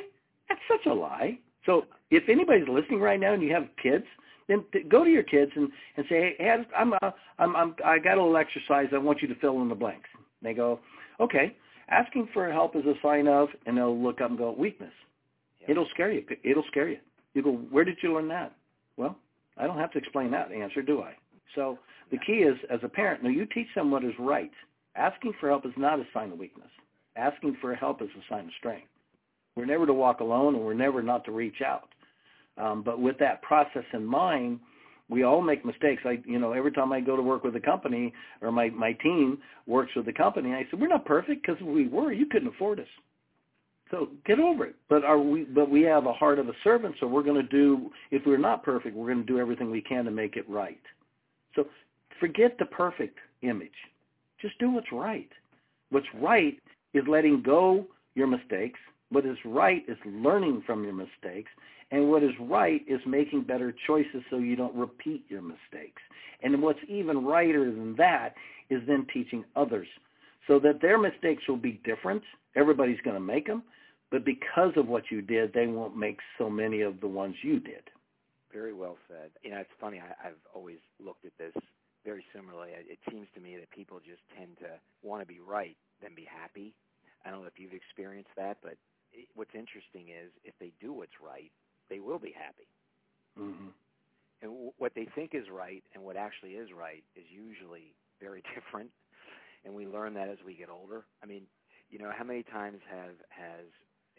[0.49, 1.37] That's such a lie.
[1.65, 4.05] So if anybody's listening right now and you have kids,
[4.47, 8.17] then go to your kids and and say, hey, I'm uh, I'm I'm I got
[8.17, 8.87] a little exercise.
[8.93, 10.09] I want you to fill in the blanks.
[10.15, 10.79] And they go,
[11.19, 11.55] okay.
[11.87, 14.93] Asking for help is a sign of, and they'll look up and go, weakness.
[15.61, 15.69] Yep.
[15.69, 16.25] It'll scare you.
[16.43, 16.97] It'll scare you.
[17.35, 18.55] You go, where did you learn that?
[18.97, 19.17] Well,
[19.57, 21.13] I don't have to explain that answer, do I?
[21.53, 21.77] So
[22.11, 24.51] the key is, as a parent, no, you teach them what is right.
[24.95, 26.69] Asking for help is not a sign of weakness.
[27.15, 28.87] Asking for help is a sign of strength.
[29.55, 31.89] We're never to walk alone, and we're never not to reach out.
[32.57, 34.59] Um, but with that process in mind,
[35.09, 36.01] we all make mistakes.
[36.05, 38.93] I, you know, every time I go to work with a company or my my
[38.93, 39.37] team
[39.67, 42.47] works with the company, I said, we're not perfect because if we were, you couldn't
[42.47, 42.87] afford us.
[43.91, 44.75] So get over it.
[44.89, 45.43] But are we?
[45.43, 47.91] But we have a heart of a servant, so we're going to do.
[48.09, 50.81] If we're not perfect, we're going to do everything we can to make it right.
[51.55, 51.65] So
[52.19, 53.69] forget the perfect image.
[54.41, 55.29] Just do what's right.
[55.91, 56.57] What's right
[56.93, 58.79] is letting go your mistakes.
[59.09, 61.51] What is right is learning from your mistakes
[61.91, 66.01] and what is right is making better choices so you don't repeat your mistakes.
[66.41, 68.33] And what's even righter than that
[68.69, 69.87] is then teaching others
[70.47, 72.23] so that their mistakes will be different.
[72.55, 73.63] Everybody's going to make them.
[74.11, 77.59] But because of what you did, they won't make so many of the ones you
[77.59, 77.83] did.
[78.53, 79.31] Very well said.
[79.43, 79.99] You know, it's funny.
[79.99, 81.53] I, I've always looked at this
[82.05, 82.71] very similarly.
[82.73, 86.27] It seems to me that people just tend to want to be right than be
[86.29, 86.73] happy.
[87.25, 88.77] I don't know if you've experienced that, but
[89.35, 91.51] what's interesting is if they do what's right,
[91.89, 92.67] they will be happy.
[93.39, 93.71] Mm-hmm.
[94.43, 98.43] And w- what they think is right and what actually is right is usually very
[98.55, 98.91] different.
[99.63, 101.05] And we learn that as we get older.
[101.23, 101.47] I mean,
[101.89, 103.67] you know, how many times have has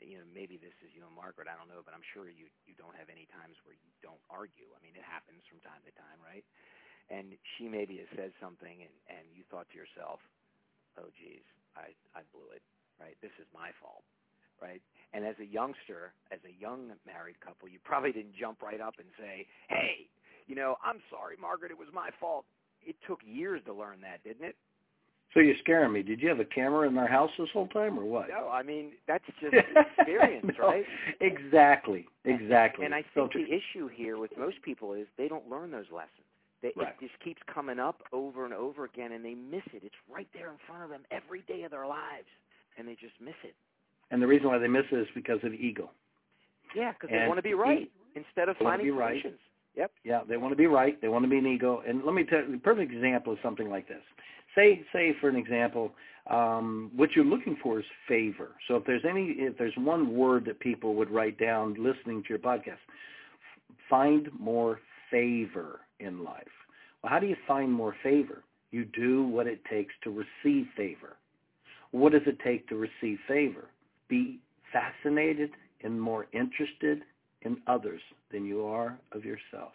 [0.03, 2.51] you know maybe this is you know Margaret, I don't know, but I'm sure you
[2.67, 4.73] you don't have any times where you don't argue.
[4.75, 6.45] I mean, it happens from time to time, right?
[7.11, 10.21] and she maybe has said something, and and you thought to yourself,
[10.99, 11.45] "Oh, geez,
[11.77, 12.63] I I blew it.
[12.99, 13.17] Right?
[13.23, 14.05] This is my fault."
[14.61, 14.83] Right?
[15.13, 18.95] And as a youngster, as a young married couple, you probably didn't jump right up
[18.99, 20.09] and say, "Hey,
[20.47, 21.71] you know, I'm sorry, Margaret.
[21.71, 22.45] It was my fault."
[22.85, 24.57] It took years to learn that, didn't it?
[25.35, 26.03] So you're scaring me.
[26.03, 28.29] Did you have a camera in our house this whole time, or what?
[28.29, 29.55] No, I mean that's just
[29.99, 30.85] experience, no, right?
[31.21, 32.85] Exactly, exactly.
[32.85, 35.71] And, and I think so the issue here with most people is they don't learn
[35.71, 36.25] those lessons.
[36.63, 36.95] They, right.
[37.01, 39.83] It just keeps coming up over and over again, and they miss it.
[39.85, 42.29] It's right there in front of them every day of their lives,
[42.79, 43.55] and they just miss it.
[44.11, 45.91] And the reason why they miss it is because of ego.
[46.75, 49.41] Yeah, because they want to be right e- instead of finding want to be solutions.
[49.77, 49.83] Right.
[49.83, 49.91] Yep.
[50.05, 51.01] Yeah, they want to be right.
[51.01, 51.83] They want to be an ego.
[51.87, 54.03] And let me tell you, the perfect example is something like this.
[54.55, 55.93] Say, say for an example,
[56.29, 58.53] um, what you're looking for is favor.
[58.69, 62.29] So if there's any, if there's one word that people would write down listening to
[62.31, 62.79] your podcast,
[63.89, 66.45] find more favor in life.
[67.03, 68.43] Well, how do you find more favor?
[68.71, 71.17] You do what it takes to receive favor.
[71.93, 73.67] What does it take to receive favor?
[74.09, 74.41] Be
[74.73, 75.51] fascinated
[75.83, 77.03] and more interested
[77.43, 78.01] in others
[78.33, 79.73] than you are of yourself.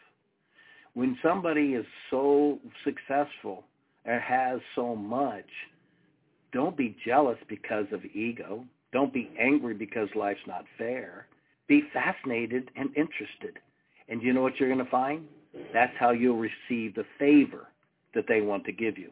[0.94, 3.64] When somebody is so successful
[4.06, 5.46] or has so much,
[6.52, 8.66] don't be jealous because of ego.
[8.92, 11.28] Don't be angry because life's not fair.
[11.68, 13.58] Be fascinated and interested.
[14.10, 15.26] And you know what you're going to find?
[15.74, 17.68] That's how you'll receive the favor
[18.14, 19.10] that they want to give you.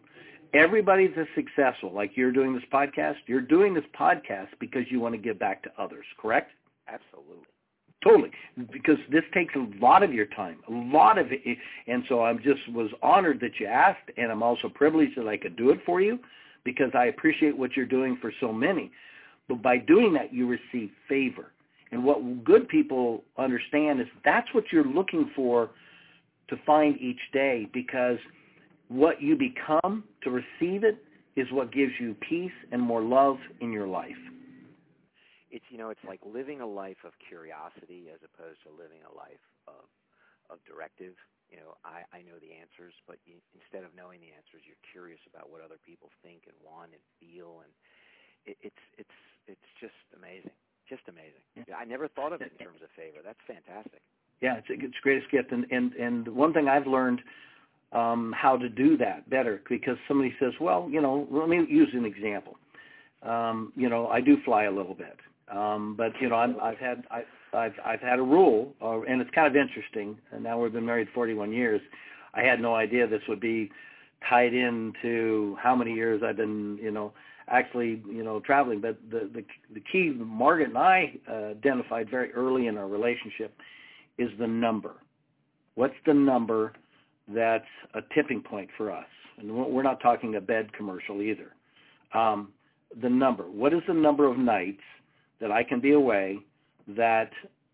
[0.53, 5.13] Everybody that's successful, like you're doing this podcast, you're doing this podcast because you want
[5.13, 6.51] to give back to others, correct?
[6.87, 7.45] Absolutely.
[8.01, 8.31] Totally,
[8.71, 12.39] because this takes a lot of your time, a lot of it, and so I'm
[12.41, 15.81] just was honored that you asked, and I'm also privileged that I could do it
[15.85, 16.17] for you,
[16.63, 18.89] because I appreciate what you're doing for so many.
[19.49, 21.51] But by doing that, you receive favor,
[21.91, 25.69] and what good people understand is that's what you're looking for
[26.47, 28.17] to find each day, because
[28.89, 30.97] what you become to receive it
[31.37, 34.17] is what gives you peace and more love in your life.
[35.49, 39.13] It's you know it's like living a life of curiosity as opposed to living a
[39.15, 39.87] life of
[40.49, 41.13] of directive.
[41.49, 44.77] You know i i know the answers but you, instead of knowing the answers you're
[44.93, 47.73] curious about what other people think and want and feel and
[48.45, 49.17] it, it's it's
[49.49, 50.53] it's just amazing
[50.85, 51.41] just amazing.
[51.57, 51.73] Yeah.
[51.73, 53.25] i never thought of it in terms of favor.
[53.25, 54.05] That's fantastic.
[54.45, 57.25] Yeah it's it's the greatest gift and and and one thing i've learned
[57.91, 61.89] um how to do that better because somebody says well you know let me use
[61.93, 62.55] an example
[63.23, 65.17] um you know i do fly a little bit
[65.51, 67.23] um, but you know, I'm, I've had I,
[67.53, 70.17] I've I've had a rule, uh, and it's kind of interesting.
[70.31, 71.81] And now we've been married 41 years.
[72.33, 73.71] I had no idea this would be
[74.29, 77.13] tied into how many years I've been, you know,
[77.47, 78.79] actually, you know, traveling.
[78.79, 83.55] But the the the key Margaret and I uh, identified very early in our relationship
[84.19, 84.95] is the number.
[85.73, 86.73] What's the number
[87.33, 89.05] that's a tipping point for us?
[89.37, 91.53] And we're not talking a bed commercial either.
[92.13, 92.49] Um,
[93.01, 93.43] the number.
[93.43, 94.81] What is the number of nights
[95.39, 96.39] that I can be away
[96.87, 97.31] that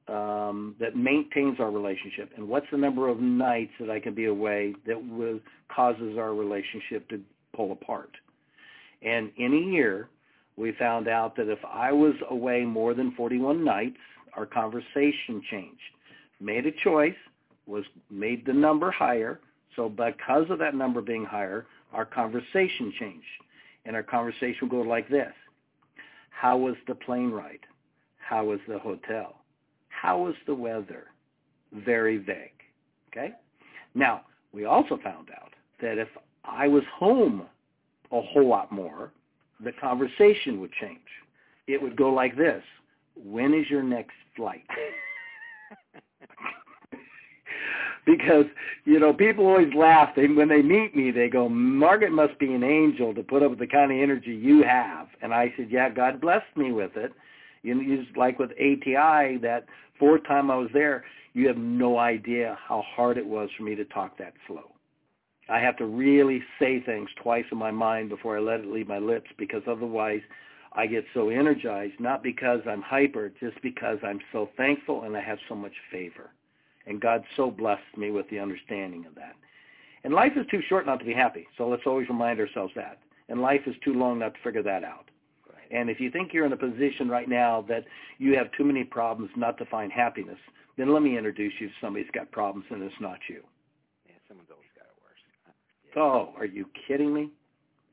[0.07, 4.25] um, that maintains our relationship, and what's the number of nights that I can be
[4.25, 5.39] away that will,
[5.75, 7.19] causes our relationship to
[7.55, 8.11] pull apart.
[9.01, 10.09] And in a year,
[10.57, 13.97] we found out that if I was away more than 41 nights,
[14.35, 15.81] our conversation changed.
[16.39, 17.15] Made a choice,
[17.65, 19.39] was made the number higher.
[19.75, 23.25] So because of that number being higher, our conversation changed.
[23.85, 25.33] And our conversation would go like this.
[26.29, 27.59] How was the plane ride?
[28.17, 29.41] How was the hotel?
[29.89, 31.05] How was the weather?
[31.71, 32.51] Very vague.
[33.09, 33.33] Okay?
[33.93, 36.09] Now, we also found out that if
[36.43, 37.43] I was home
[38.11, 39.11] a whole lot more,
[39.63, 40.99] the conversation would change.
[41.67, 42.63] It would go like this.
[43.15, 44.65] When is your next flight?
[48.05, 48.45] because
[48.85, 50.09] you know people always laugh.
[50.15, 53.51] They, when they meet me they go margaret must be an angel to put up
[53.51, 55.07] with the kind of energy you have.
[55.21, 57.13] And i said yeah god blessed me with it.
[57.63, 59.65] You know like with ati that
[59.99, 63.75] fourth time i was there you have no idea how hard it was for me
[63.75, 64.71] to talk that slow.
[65.49, 68.87] I have to really say things twice in my mind before i let it leave
[68.87, 70.21] my lips because otherwise
[70.73, 75.21] i get so energized not because i'm hyper just because i'm so thankful and i
[75.21, 76.31] have so much favor
[76.87, 79.35] and God so blessed me with the understanding of that.
[80.03, 81.47] And life is too short not to be happy.
[81.57, 82.99] So let's always remind ourselves that.
[83.27, 85.09] And life is too long not to figure that out.
[85.49, 85.67] Right.
[85.71, 87.85] And if you think you're in a position right now that
[88.19, 90.37] you have too many problems not to find happiness,
[90.77, 93.41] then let me introduce you to somebody who's got problems and it's not you.
[94.05, 95.19] Yeah, someone's always got it worse.
[95.87, 96.01] Yeah.
[96.01, 97.31] Oh, are you kidding me?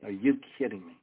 [0.03, 0.93] Are you kidding me?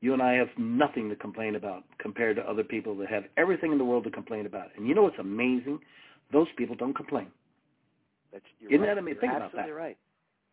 [0.00, 3.72] You and I have nothing to complain about compared to other people that have everything
[3.72, 4.68] in the world to complain about.
[4.76, 5.80] And you know what's amazing?
[6.32, 7.28] Those people don't complain.
[8.32, 8.94] That's, you're Isn't right.
[8.94, 9.20] that amazing?
[9.20, 9.76] Think about absolutely that.
[9.78, 9.96] right.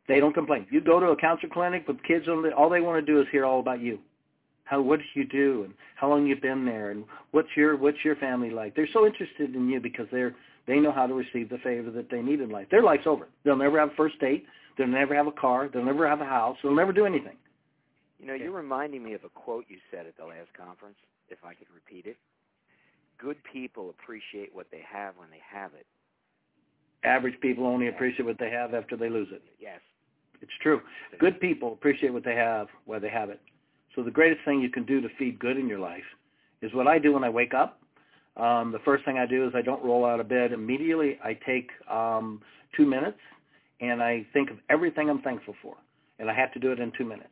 [0.07, 0.67] They don't complain.
[0.69, 3.19] You go to a counselor clinic with kids on the, all they want to do
[3.19, 3.99] is hear all about you.
[4.65, 8.03] How what did you do and how long you've been there and what's your what's
[8.03, 8.75] your family like?
[8.75, 12.09] They're so interested in you because they're they know how to receive the favor that
[12.09, 12.67] they need in life.
[12.71, 13.27] Their life's over.
[13.43, 14.45] They'll never have a first date.
[14.77, 15.69] They'll never have a car.
[15.71, 16.57] They'll never have a house.
[16.63, 17.37] They'll never do anything.
[18.19, 20.97] You know, you're reminding me of a quote you said at the last conference,
[21.29, 22.17] if I could repeat it.
[23.17, 25.85] Good people appreciate what they have when they have it.
[27.03, 29.43] Average people only appreciate what they have after they lose it.
[29.59, 29.79] Yes.
[30.41, 30.81] It's true.
[31.19, 33.39] Good people appreciate what they have while they have it.
[33.95, 36.03] So the greatest thing you can do to feed good in your life
[36.61, 37.81] is what I do when I wake up.
[38.37, 41.17] Um, the first thing I do is I don't roll out of bed immediately.
[41.23, 42.41] I take um,
[42.75, 43.19] two minutes
[43.79, 45.75] and I think of everything I'm thankful for,
[46.19, 47.29] and I have to do it in two minutes.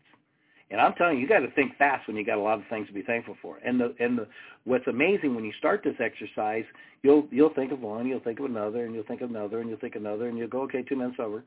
[0.71, 2.65] And I'm telling you, you got to think fast when you got a lot of
[2.69, 3.57] things to be thankful for.
[3.63, 4.27] And the and the
[4.63, 6.65] what's amazing when you start this exercise,
[7.03, 9.69] you'll you'll think of one, you'll think of another, and you'll think of another, and
[9.69, 11.43] you'll think of another, and you'll go, okay, two minutes over.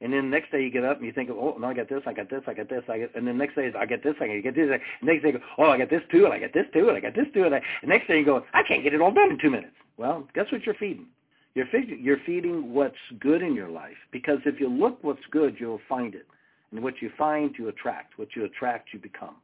[0.00, 1.74] And then the next day you get up and you think, of, oh, no, I
[1.74, 3.72] got this, I got this, I got this, I get, and then the next day
[3.74, 4.68] I get this, I get this.
[4.70, 6.96] And next day go, oh, I got this too, and I got this too, and
[6.96, 9.00] I got this too, and, I, and next day you go, I can't get it
[9.00, 9.72] all done in two minutes.
[9.96, 11.06] Well, guess what you're feeding?
[11.54, 15.56] You're, feed, you're feeding what's good in your life because if you look what's good,
[15.58, 16.26] you'll find it.
[16.72, 18.18] And what you find, you attract.
[18.18, 19.36] What you attract, you become.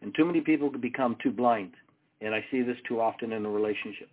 [0.00, 1.72] And too many people can become too blind.
[2.20, 4.08] And I see this too often in a relationship.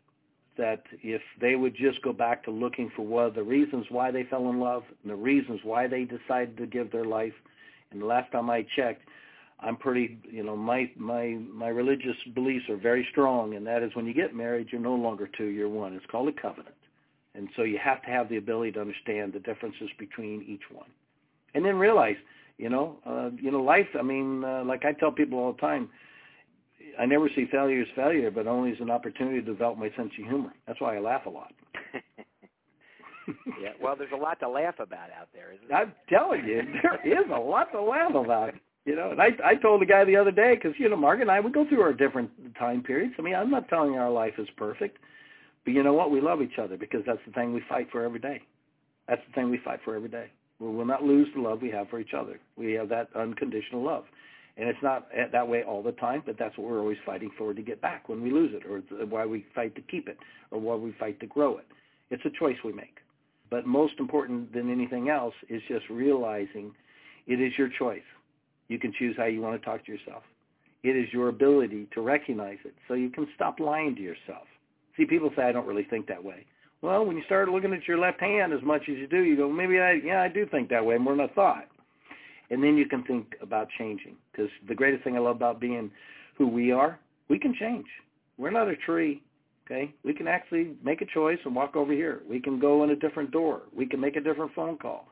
[0.58, 4.24] That if they would just go back to looking for what the reasons why they
[4.24, 7.34] fell in love and the reasons why they decided to give their life.
[7.91, 9.04] And the last time I checked,
[9.62, 13.93] I'm pretty, you know, my my my religious beliefs are very strong, and that is
[13.93, 15.93] when you get married, you're no longer two, you're one.
[15.93, 16.76] It's called a covenant,
[17.36, 20.89] and so you have to have the ability to understand the differences between each one,
[21.56, 22.16] and then realize
[22.60, 23.88] you know, uh, you know, life.
[23.97, 25.89] I mean, uh, like I tell people all the time,
[26.99, 30.12] I never see failure as failure, but only as an opportunity to develop my sense
[30.20, 30.53] of humor.
[30.68, 31.53] That's why I laugh a lot.
[33.62, 35.78] yeah, well, there's a lot to laugh about out there, isn't there?
[35.78, 38.53] I'm telling you, there is a lot to laugh about.
[38.86, 41.22] You know, and I I told the guy the other day because you know Mark
[41.22, 43.14] and I we go through our different time periods.
[43.20, 44.97] I mean, I'm not telling you our life is perfect,
[45.64, 46.12] but you know what?
[46.12, 48.41] We love each other because that's the thing we fight for every day.
[49.07, 50.32] That's the thing we fight for every day.
[50.60, 52.39] We will not lose the love we have for each other.
[52.57, 54.05] We have that unconditional love.
[54.57, 57.53] And it's not that way all the time, but that's what we're always fighting for
[57.53, 60.18] to get back when we lose it, or why we fight to keep it,
[60.51, 61.66] or why we fight to grow it.
[62.10, 62.97] It's a choice we make.
[63.49, 66.74] But most important than anything else is just realizing
[67.26, 68.03] it is your choice.
[68.68, 70.24] You can choose how you want to talk to yourself.
[70.84, 74.47] It is your ability to recognize it so you can stop lying to yourself.
[74.97, 76.45] See, people say, I don't really think that way.
[76.82, 79.36] Well, when you start looking at your left hand as much as you do, you
[79.36, 81.68] go, maybe I, yeah, I do think that way more than I thought.
[82.50, 85.92] And then you can think about changing because the greatest thing I love about being
[86.38, 87.86] who we are, we can change.
[88.38, 89.22] We're not a tree,
[89.66, 89.94] okay?
[90.04, 92.22] We can actually make a choice and walk over here.
[92.28, 93.64] We can go in a different door.
[93.76, 95.08] We can make a different phone call.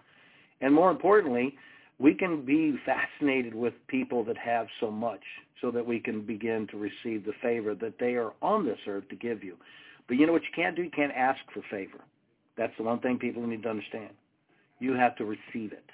[0.62, 1.56] And more importantly,
[2.00, 5.22] we can be fascinated with people that have so much
[5.62, 9.10] so that we can begin to receive the favor that they are on this earth
[9.10, 9.58] to give you.
[10.08, 10.84] But you know what you can't do?
[10.84, 12.00] You can't ask for favor.
[12.58, 14.10] That's the one thing people need to understand.
[14.80, 15.86] You have to receive it.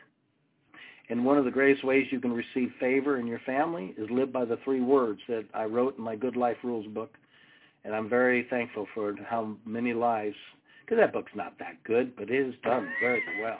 [1.09, 4.31] And one of the greatest ways you can receive favor in your family is live
[4.31, 7.17] by the three words that I wrote in my Good Life Rules book.
[7.83, 10.37] And I'm very thankful for how many lives,
[10.81, 13.59] because that book's not that good, but it is done very well.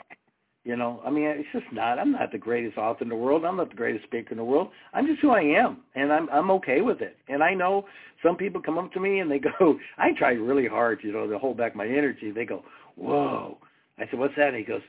[0.64, 1.98] You know, I mean, it's just not.
[1.98, 3.44] I'm not the greatest author in the world.
[3.44, 4.70] I'm not the greatest speaker in the world.
[4.94, 7.16] I'm just who I am, and I'm I'm okay with it.
[7.28, 7.84] And I know
[8.22, 11.28] some people come up to me and they go, I try really hard, you know,
[11.28, 12.30] to hold back my energy.
[12.30, 12.64] They go,
[12.96, 13.58] whoa.
[13.98, 14.48] I said, what's that?
[14.48, 14.80] And he goes,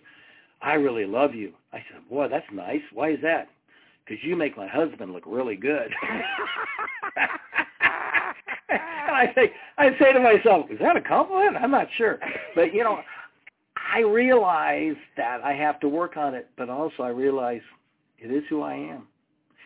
[0.61, 1.51] I really love you.
[1.73, 2.81] I said, boy, that's nice.
[2.93, 3.49] Why is that?
[4.05, 5.93] Because you make my husband look really good.
[8.69, 8.79] and
[9.15, 11.57] I say, I say to myself, is that a compliment?
[11.57, 12.19] I'm not sure,
[12.55, 13.01] but you know,
[13.95, 17.61] I realize that I have to work on it, but also I realize
[18.19, 19.07] it is who I am.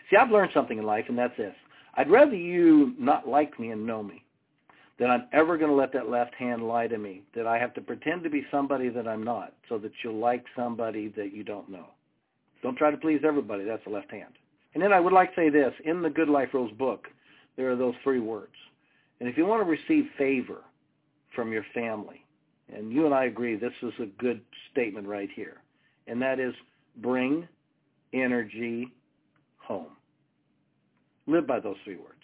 [0.07, 1.55] See, I've learned something in life, and that's this.
[1.95, 4.23] I'd rather you not like me and know me
[4.99, 7.73] than I'm ever going to let that left hand lie to me, that I have
[7.73, 11.43] to pretend to be somebody that I'm not so that you'll like somebody that you
[11.43, 11.87] don't know.
[12.61, 13.63] Don't try to please everybody.
[13.63, 14.33] That's the left hand.
[14.75, 15.73] And then I would like to say this.
[15.85, 17.07] In the Good Life Rules book,
[17.57, 18.53] there are those three words.
[19.19, 20.61] And if you want to receive favor
[21.33, 22.23] from your family,
[22.75, 24.41] and you and I agree this is a good
[24.71, 25.57] statement right here,
[26.07, 26.53] and that is
[26.97, 27.47] bring
[28.13, 28.87] energy
[29.57, 29.91] home.
[31.27, 32.15] Live by those three words.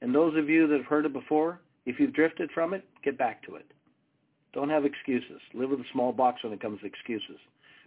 [0.00, 3.18] And those of you that have heard it before, if you've drifted from it, get
[3.18, 3.66] back to it.
[4.52, 5.40] Don't have excuses.
[5.54, 7.38] Live with a small box when it comes to excuses.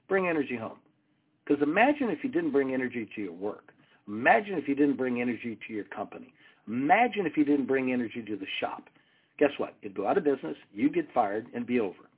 [0.08, 0.80] Bring energy home.
[1.46, 3.72] Because imagine if you didn't bring energy to your work.
[4.08, 6.34] Imagine if you didn't bring energy to your company.
[6.68, 8.90] Imagine if you didn't bring energy to the shop
[9.38, 9.76] guess what?
[9.82, 12.10] You'd go out of business, you'd get fired, and be over.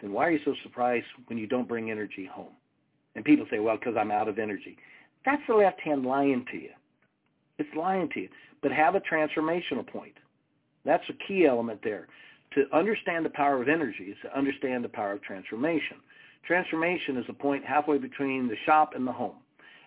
[0.00, 2.52] Then why are you so surprised when you don't bring energy home?
[3.14, 4.76] And people say, well, because I'm out of energy.
[5.24, 6.70] That's the left hand lying to you.
[7.58, 8.28] It's lying to you.
[8.62, 10.14] But have a transformational point.
[10.84, 12.08] That's a key element there.
[12.54, 15.98] To understand the power of energy is to understand the power of transformation.
[16.46, 19.36] Transformation is a point halfway between the shop and the home.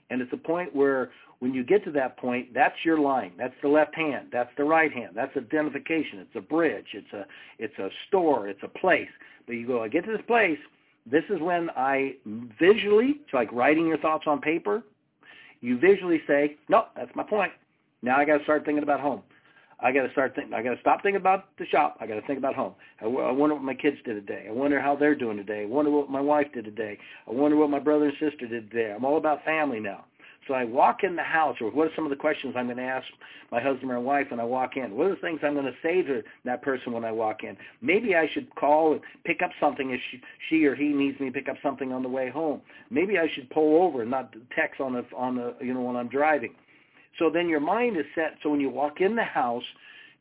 [0.10, 3.34] And it's a point where when you get to that point, that's your line.
[3.38, 4.28] That's the left hand.
[4.32, 5.12] That's the right hand.
[5.16, 6.20] That's identification.
[6.20, 6.88] It's a bridge.
[6.93, 7.26] It's a
[7.60, 8.47] it's a store.
[8.47, 9.10] It's a place.
[9.45, 10.60] But you go, I get to this place.
[11.10, 12.16] This is when I
[12.60, 14.84] visually, it's like writing your thoughts on paper.
[15.62, 17.51] You visually say, no, that's my point.
[18.01, 19.22] Now I got to start thinking about home.
[19.80, 20.53] I got to start thinking.
[20.53, 21.97] I got to stop thinking about the shop.
[21.99, 22.73] I got to think about home.
[23.01, 24.45] I, I wonder what my kids did today.
[24.47, 25.63] I wonder how they're doing today.
[25.63, 26.97] I wonder what my wife did today.
[27.28, 28.93] I wonder what my brother and sister did today.
[28.95, 30.05] I'm all about family now.
[30.47, 32.78] So I walk in the house, or what are some of the questions I'm going
[32.78, 33.05] to ask
[33.51, 34.95] my husband or wife when I walk in?
[34.95, 37.57] What are the things I'm going to say to that person when I walk in?
[37.82, 41.28] Maybe I should call and pick up something if she, she or he needs me
[41.28, 42.61] to pick up something on the way home.
[42.91, 45.95] Maybe I should pull over and not text on the on the you know when
[45.95, 46.53] I'm driving.
[47.20, 48.36] So then your mind is set.
[48.43, 49.63] So when you walk in the house,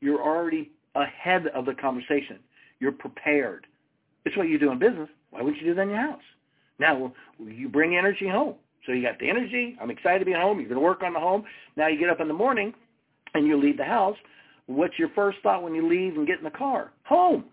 [0.00, 2.38] you're already ahead of the conversation.
[2.80, 3.66] You're prepared.
[4.24, 5.08] It's what you do in business.
[5.30, 6.22] Why wouldn't you do that in your house?
[6.78, 7.12] Now
[7.44, 8.54] you bring energy home.
[8.86, 9.76] So you got the energy.
[9.80, 10.60] I'm excited to be at home.
[10.60, 11.44] You're going to work on the home.
[11.76, 12.74] Now you get up in the morning
[13.34, 14.16] and you leave the house.
[14.66, 16.92] What's your first thought when you leave and get in the car?
[17.04, 17.44] Home.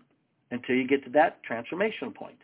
[0.50, 2.36] Until you get to that transformation point.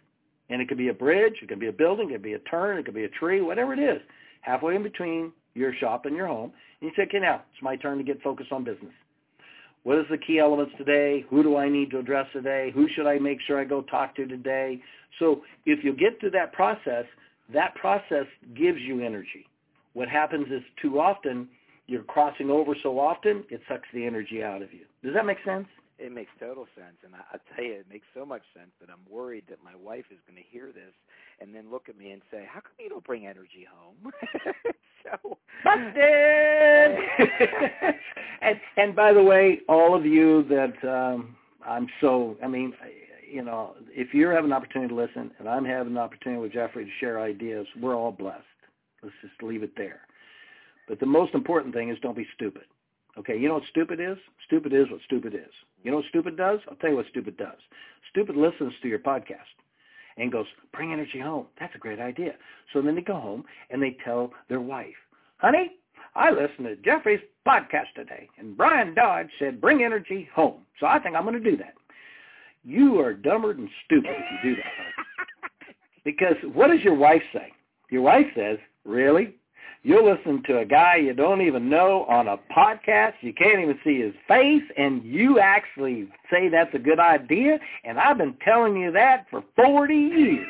[0.51, 1.35] And it could be a bridge.
[1.43, 2.09] It could be a building.
[2.09, 2.79] It could be a turn.
[2.79, 3.43] It could be a tree.
[3.43, 4.01] Whatever it is.
[4.41, 6.53] Halfway in between your shop and your home.
[6.81, 8.93] And you say, okay, now it's my turn to get focused on business.
[9.85, 11.25] What is the key elements today?
[11.31, 12.71] Who do I need to address today?
[12.75, 14.83] Who should I make sure I go talk to today?
[15.19, 17.05] So if you get through that process,
[17.53, 19.47] that process gives you energy.
[19.95, 21.49] What happens is too often
[21.89, 24.85] you're crossing over so often, it sucks the energy out of you.
[25.03, 25.67] Does that make sense?
[25.99, 28.89] It makes total sense, and I, I tell you, it makes so much sense that
[28.91, 30.95] I'm worried that my wife is going to hear this
[31.41, 34.13] and then look at me and say, "How come you don't bring energy home?"
[35.11, 35.95] so busted.
[38.43, 41.37] and and by the way, all of you that um,
[41.67, 42.73] I'm so, I mean,
[43.31, 46.53] you know, if you have an opportunity to listen, and I'm having an opportunity with
[46.53, 48.45] Jeffrey to share ideas, we're all blessed.
[49.03, 50.01] Let's just leave it there.
[50.89, 52.65] But the most important thing is don't be stupid.
[53.19, 54.17] Okay, you know what stupid is?
[54.47, 55.53] Stupid is what stupid is.
[55.83, 56.61] You know what stupid does?
[56.69, 57.59] I'll tell you what stupid does.
[58.11, 59.59] Stupid listens to your podcast
[60.19, 61.47] and goes, bring energy home.
[61.59, 62.33] That's a great idea.
[62.73, 64.95] So then they go home and they tell their wife,
[65.39, 65.73] honey,
[66.15, 70.63] I listened to Jeffrey's podcast today, and Bryan Dodge said, bring energy home.
[70.81, 71.75] So I think I'm going to do that.
[72.65, 75.75] You are dumber than stupid if you do that.
[76.05, 77.53] because what does your wife say?
[77.91, 79.37] Your wife says, really?
[79.89, 83.15] You'll listen to a guy you don't even know on a podcast.
[83.23, 87.59] You can't even see his face, and you actually say that's a good idea.
[87.85, 90.47] And I've been telling you that for 40 years.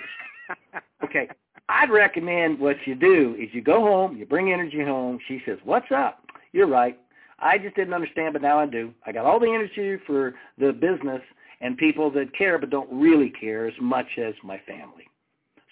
[1.05, 1.29] okay,
[1.69, 5.21] I'd recommend what you do is you go home, you bring energy home.
[5.29, 6.19] She says, what's up?
[6.51, 6.99] You're right.
[7.39, 8.93] I just didn't understand, but now I do.
[9.07, 11.23] I got all the energy for the business,
[11.61, 15.07] and people that care but don't really care as much as my family.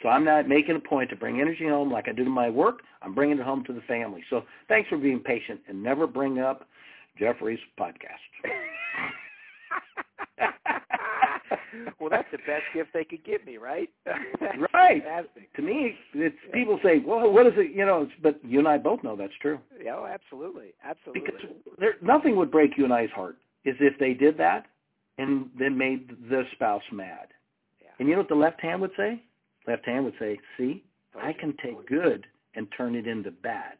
[0.06, 2.48] So I'm not making a point to bring energy home like I do to my
[2.48, 2.82] work.
[3.02, 4.22] I'm bringing it home to the family.
[4.30, 6.68] So thanks for being patient and never bring up
[7.18, 8.04] Jeffrey's podcast.
[11.98, 13.90] well, that's the best gift they could give me, right?
[14.72, 15.02] right.
[15.02, 15.52] Fantastic.
[15.54, 18.78] To me, it's people say, "Well, what is it?" You know, but you and I
[18.78, 19.58] both know that's true.
[19.82, 21.22] Yeah, oh, absolutely, absolutely.
[21.22, 21.40] Because
[21.80, 24.66] there, nothing would break you and I's heart is if they did that
[25.18, 27.26] and then made the spouse mad.
[27.82, 27.88] Yeah.
[27.98, 29.20] And you know what the left hand would say?
[29.66, 30.84] Left hand would say, see,
[31.20, 33.74] I can take good and turn it into bad.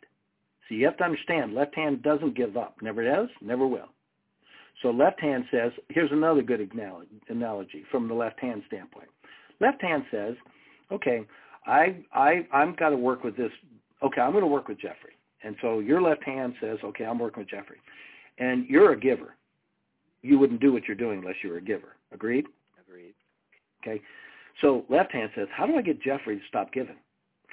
[0.69, 2.77] So you have to understand, left hand doesn't give up.
[2.83, 3.89] Never does, never will.
[4.83, 6.71] So left hand says, here's another good
[7.29, 9.09] analogy from the left hand standpoint.
[9.61, 10.35] Left hand says,
[10.93, 11.23] okay,
[11.67, 13.51] I, I, I'm got to work with this.
[14.03, 15.13] Okay, I'm going to work with Jeffrey.
[15.43, 17.79] And so your left hand says, okay, I'm working with Jeffrey.
[18.39, 19.37] And you're a giver
[20.27, 21.97] you wouldn't do what you're doing unless you were a giver.
[22.13, 22.47] Agreed?
[22.81, 23.15] Agreed.
[23.83, 24.03] Okay.
[24.61, 26.97] So left hand says, how do I get Jeffrey to stop giving?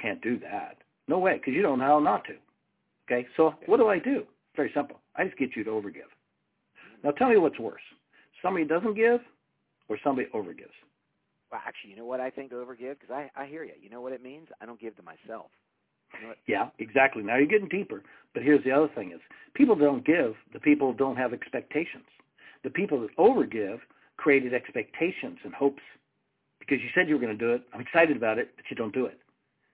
[0.01, 0.77] Can't do that.
[1.07, 2.33] No way, because you don't know how not to.
[3.05, 3.27] Okay.
[3.35, 4.23] So what do I do?
[4.55, 4.99] Very simple.
[5.15, 6.11] I just get you to overgive.
[7.03, 7.81] Now tell me what's worse.
[8.41, 9.19] Somebody doesn't give
[9.89, 10.75] or somebody overgives?
[11.51, 12.99] Well, actually, you know what I think overgive?
[12.99, 13.73] Because I, I hear you.
[13.81, 14.47] You know what it means?
[14.61, 15.47] I don't give to myself.
[16.19, 17.23] You know yeah, exactly.
[17.23, 18.01] Now you're getting deeper.
[18.33, 19.19] But here's the other thing is
[19.53, 20.33] people don't give.
[20.53, 22.05] The people don't have expectations.
[22.63, 23.79] The people that overgive
[24.17, 25.81] created expectations and hopes
[26.65, 27.63] because you said you were going to do it.
[27.73, 29.19] I'm excited about it, but you don't do it.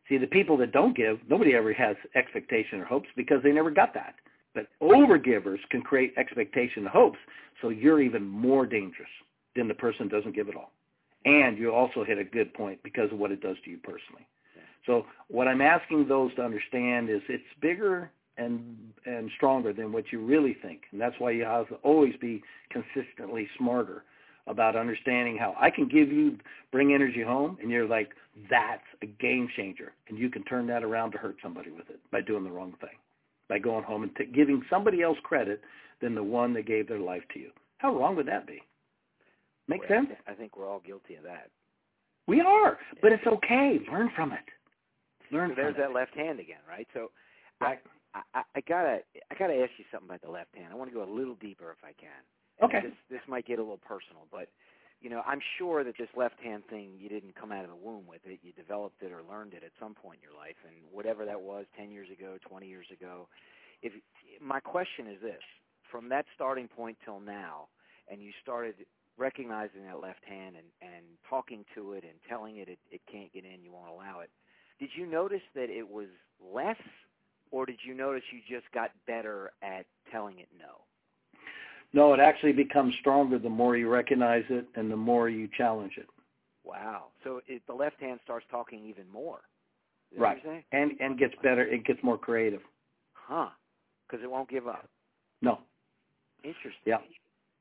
[0.07, 3.69] See, the people that don't give, nobody ever has expectation or hopes because they never
[3.69, 4.15] got that.
[4.55, 7.19] But overgivers can create expectation and hopes,
[7.61, 9.09] so you're even more dangerous
[9.55, 10.71] than the person doesn't give at all.
[11.25, 14.25] And you also hit a good point because of what it does to you personally.
[14.85, 18.75] So what I'm asking those to understand is it's bigger and
[19.05, 22.41] and stronger than what you really think, and that's why you have to always be
[22.71, 24.05] consistently smarter
[24.49, 26.37] about understanding how I can give you
[26.71, 28.09] bring energy home, and you're like
[28.49, 31.99] that's a game changer, and you can turn that around to hurt somebody with it
[32.11, 32.97] by doing the wrong thing,
[33.47, 35.61] by going home and t- giving somebody else credit
[36.01, 37.51] than the one that gave their life to you.
[37.77, 38.61] How wrong would that be?
[39.67, 40.09] Make well, sense?
[40.27, 41.49] I think we're all guilty of that.
[42.27, 43.79] We are, but it's okay.
[43.91, 44.39] Learn from it.
[45.31, 45.93] Learn so there's that it.
[45.93, 46.87] left hand again, right?
[46.93, 47.11] So
[47.61, 47.79] right.
[48.15, 48.99] I, I, I gotta
[49.31, 50.67] I gotta ask you something about the left hand.
[50.71, 52.09] I want to go a little deeper if I can.
[52.61, 52.81] Okay.
[52.83, 54.49] This this might get a little personal, but
[55.01, 57.75] you know I'm sure that this left hand thing you didn't come out of the
[57.75, 58.39] womb with it.
[58.43, 61.39] You developed it or learned it at some point in your life, and whatever that
[61.39, 63.27] was, 10 years ago, 20 years ago.
[63.81, 63.93] If
[64.41, 65.41] my question is this:
[65.89, 67.67] from that starting point till now,
[68.11, 68.75] and you started
[69.17, 73.31] recognizing that left hand and and talking to it and telling it it, it can't
[73.31, 74.29] get in, you won't allow it.
[74.79, 76.07] Did you notice that it was
[76.43, 76.79] less
[77.51, 80.85] or did you notice you just got better at telling it no?
[81.93, 85.93] No, it actually becomes stronger the more you recognize it and the more you challenge
[85.97, 86.07] it.
[86.63, 87.05] Wow.
[87.23, 89.39] So it, the left hand starts talking even more.
[90.17, 90.41] Right.
[90.71, 91.63] And and gets better.
[91.63, 92.61] It gets more creative.
[93.13, 93.49] Huh.
[94.07, 94.87] Because it won't give up.
[95.41, 95.59] No.
[96.43, 96.71] Interesting.
[96.85, 96.97] Yeah.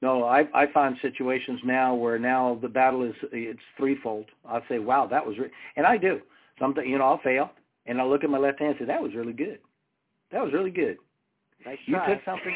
[0.00, 4.26] No, I I find situations now where now the battle is it's threefold.
[4.48, 5.50] I'll say, wow, that was, re-.
[5.76, 6.20] and I do.
[6.58, 7.50] Something, you know, I'll fail,
[7.86, 9.58] and I'll look at my left hand and say, that was really good.
[10.32, 10.98] That was really good.
[11.64, 12.14] Nice you try.
[12.14, 12.54] took something.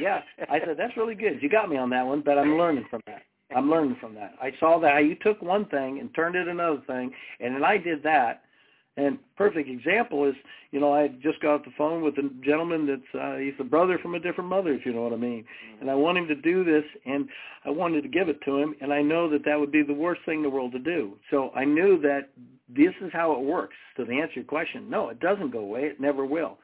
[0.00, 1.42] Yeah, I said that's really good.
[1.42, 3.22] You got me on that one, but I'm learning from that.
[3.54, 4.34] I'm learning from that.
[4.40, 7.64] I saw that how you took one thing and turned it another thing, and then
[7.64, 8.42] I did that.
[8.96, 10.34] And perfect example is,
[10.70, 13.64] you know, I just got off the phone with a gentleman that's uh, he's a
[13.64, 15.42] brother from a different mother, if you know what I mean.
[15.42, 15.80] Mm-hmm.
[15.80, 17.28] And I want him to do this, and
[17.64, 19.92] I wanted to give it to him, and I know that that would be the
[19.92, 21.14] worst thing in the world to do.
[21.30, 22.30] So I knew that
[22.68, 23.74] this is how it works.
[23.96, 25.84] So to answer your question, no, it doesn't go away.
[25.84, 26.58] It never will.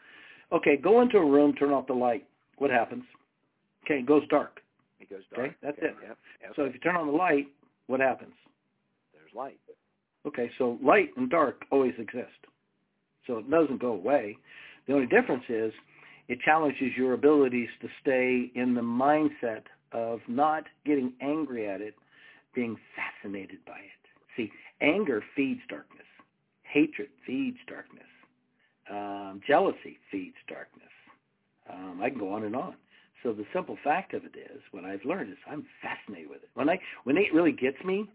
[0.52, 2.26] Okay, go into a room, turn off the light.
[2.61, 3.04] What happens?
[3.86, 4.61] Okay, it goes dark.
[5.00, 5.46] It goes dark.
[5.48, 5.86] Okay, that's okay.
[5.86, 5.96] it.
[6.06, 6.18] Yep.
[6.42, 6.52] Yep.
[6.56, 7.46] So if you turn on the light,
[7.86, 8.34] what happens?
[9.14, 9.58] There's light.
[10.26, 12.28] Okay, so light and dark always exist.
[13.26, 14.36] So it doesn't go away.
[14.86, 15.72] The only difference is
[16.28, 21.94] it challenges your abilities to stay in the mindset of not getting angry at it,
[22.54, 24.36] being fascinated by it.
[24.36, 24.52] See,
[24.82, 26.06] anger feeds darkness.
[26.62, 28.04] Hatred feeds darkness.
[28.90, 30.89] Um, jealousy feeds darkness.
[31.72, 32.74] Um, I can go on and on.
[33.22, 36.48] So the simple fact of it is, what I've learned is I'm fascinated with it.
[36.54, 38.08] When I when it really gets me,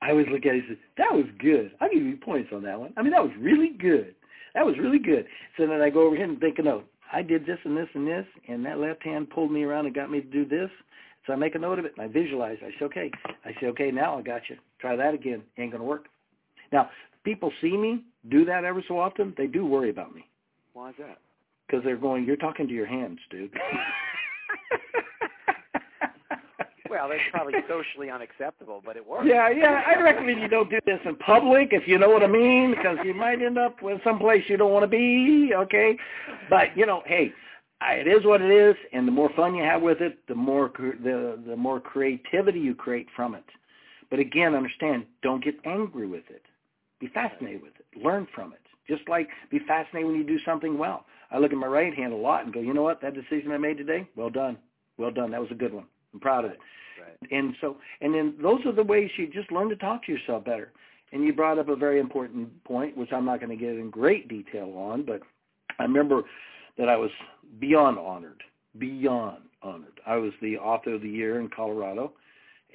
[0.00, 1.72] I always look at it and say, that was good.
[1.80, 2.92] I'll give you points on that one.
[2.96, 4.14] I mean, that was really good.
[4.54, 5.26] That was really good.
[5.56, 6.82] So then I go over here and think, no,
[7.12, 9.94] I did this and this and this, and that left hand pulled me around and
[9.94, 10.70] got me to do this.
[11.26, 12.56] So I make a note of it, and I visualize.
[12.62, 13.10] I say, okay.
[13.44, 14.56] I say, okay, now I got you.
[14.80, 15.42] Try that again.
[15.58, 16.06] Ain't going to work.
[16.72, 16.90] Now,
[17.24, 19.34] people see me do that every so often.
[19.36, 20.26] They do worry about me.
[20.72, 21.18] Why is that?
[21.68, 23.52] Because they're going, you're talking to your hands, dude.
[26.90, 29.26] well, that's probably socially unacceptable, but it works.
[29.26, 29.82] Yeah, yeah.
[29.86, 32.96] I recommend you don't do this in public, if you know what I mean, because
[33.04, 35.52] you might end up with someplace you don't want to be.
[35.54, 35.98] Okay,
[36.48, 37.32] but you know, hey,
[37.82, 40.70] it is what it is, and the more fun you have with it, the more
[40.76, 43.44] the the more creativity you create from it.
[44.10, 46.42] But again, understand, don't get angry with it.
[46.98, 48.02] Be fascinated with it.
[48.02, 48.60] Learn from it.
[48.88, 51.04] Just like be fascinated when you do something well.
[51.30, 53.00] I look at my right hand a lot and go, you know what?
[53.02, 54.56] That decision I made today, well done,
[54.96, 55.30] well done.
[55.30, 55.84] That was a good one.
[56.14, 56.58] I'm proud of it.
[57.00, 57.32] Right.
[57.32, 60.44] And so, and then those are the ways you just learn to talk to yourself
[60.44, 60.72] better.
[61.12, 63.90] And you brought up a very important point, which I'm not going to get in
[63.90, 65.20] great detail on, but
[65.78, 66.22] I remember
[66.76, 67.10] that I was
[67.58, 68.42] beyond honored,
[68.78, 70.00] beyond honored.
[70.06, 72.12] I was the author of the year in Colorado,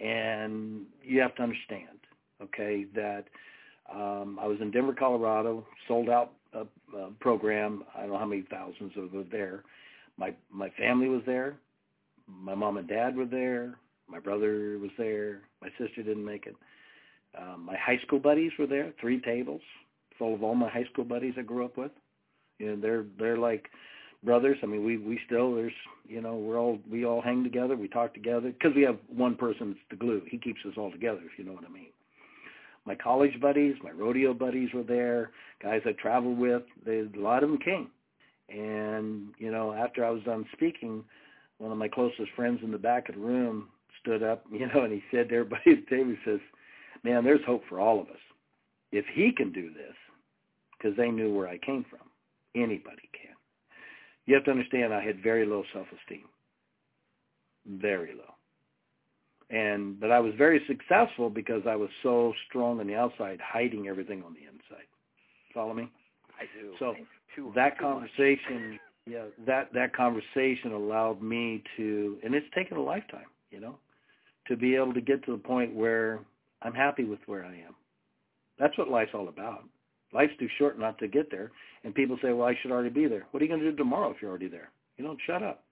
[0.01, 1.99] and you have to understand,
[2.41, 3.25] okay, that
[3.93, 7.83] um, I was in Denver, Colorado, sold out a program.
[7.95, 9.63] I don't know how many thousands of were there.
[10.17, 11.55] My my family was there.
[12.27, 13.75] My mom and dad were there.
[14.07, 15.41] My brother was there.
[15.61, 16.55] My sister didn't make it.
[17.37, 18.93] Um, my high school buddies were there.
[19.01, 19.61] Three tables
[20.17, 21.91] full of all my high school buddies I grew up with.
[22.59, 23.69] Know, they're they're like
[24.23, 24.57] brothers.
[24.63, 25.73] I mean, we we still there's
[26.07, 27.75] you know we're all we all hang together.
[27.75, 30.21] We talk together because we have one person that's the glue.
[30.29, 31.89] He keeps us all together, if you know what I mean.
[32.85, 35.31] My college buddies, my rodeo buddies were there.
[35.61, 37.89] Guys I traveled with, they, a lot of them came.
[38.49, 41.03] And you know, after I was done speaking,
[41.59, 43.69] one of my closest friends in the back of the room
[44.01, 46.39] stood up, you know, and he said to everybody at the table, he says,
[47.03, 48.21] man, there's hope for all of us.
[48.91, 49.95] If he can do this,
[50.77, 52.07] because they knew where I came from,
[52.55, 53.35] anybody can.
[54.25, 56.25] You have to understand I had very low self-esteem.
[57.65, 58.32] Very low.
[59.49, 63.87] And but I was very successful because I was so strong on the outside, hiding
[63.87, 64.87] everything on the inside.
[65.53, 65.89] Follow me?
[66.39, 66.73] I do.
[66.79, 66.95] So
[67.35, 72.81] too, that too conversation, yeah, that that conversation allowed me to, and it's taken a
[72.81, 73.77] lifetime, you know,
[74.47, 76.19] to be able to get to the point where
[76.61, 77.75] I'm happy with where I am.
[78.59, 79.63] That's what life's all about.
[80.13, 81.51] Life's too short not to get there.
[81.83, 83.25] And people say, well, I should already be there.
[83.31, 84.69] What are you going to do tomorrow if you're already there?
[84.97, 85.63] You know, shut up.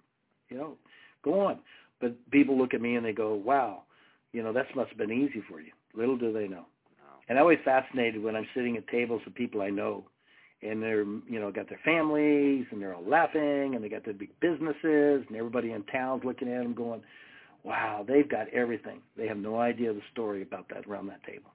[0.50, 0.78] You know,
[1.24, 1.60] go on.
[2.02, 3.84] But people look at me and they go, wow,
[4.34, 5.72] you know, that must have been easy for you.
[5.94, 6.66] Little do they know.
[6.98, 7.14] No.
[7.30, 10.06] And I'm always fascinated when I'm sitting at tables with people I know
[10.64, 14.14] and they're, you know, got their families and they're all laughing and they got their
[14.14, 17.02] big businesses and everybody in town's looking at them going,
[17.64, 19.02] wow, they've got everything.
[19.18, 21.52] They have no idea the story about that around that table.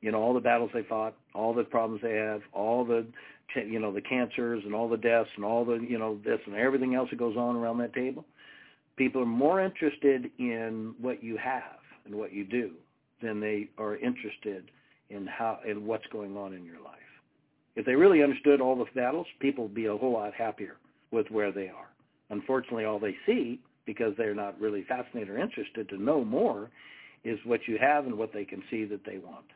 [0.00, 3.06] You know, all the battles they fought, all the problems they have, all the,
[3.54, 6.56] you know, the cancers and all the deaths and all the, you know, this and
[6.56, 8.24] everything else that goes on around that table.
[9.00, 12.72] People are more interested in what you have and what you do
[13.22, 14.70] than they are interested
[15.08, 16.98] in how in what's going on in your life.
[17.76, 20.76] If they really understood all the battles, people would be a whole lot happier
[21.12, 21.88] with where they are.
[22.28, 26.68] Unfortunately, all they see, because they're not really fascinated or interested to know more,
[27.24, 29.46] is what you have and what they can see that they want.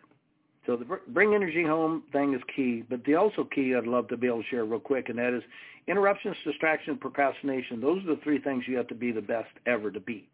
[0.74, 4.16] So the bring energy home thing is key, but the also key I'd love to
[4.16, 5.42] be able to share real quick, and that is
[5.86, 7.80] interruptions, distraction, procrastination.
[7.80, 10.30] Those are the three things you have to be the best ever to beat.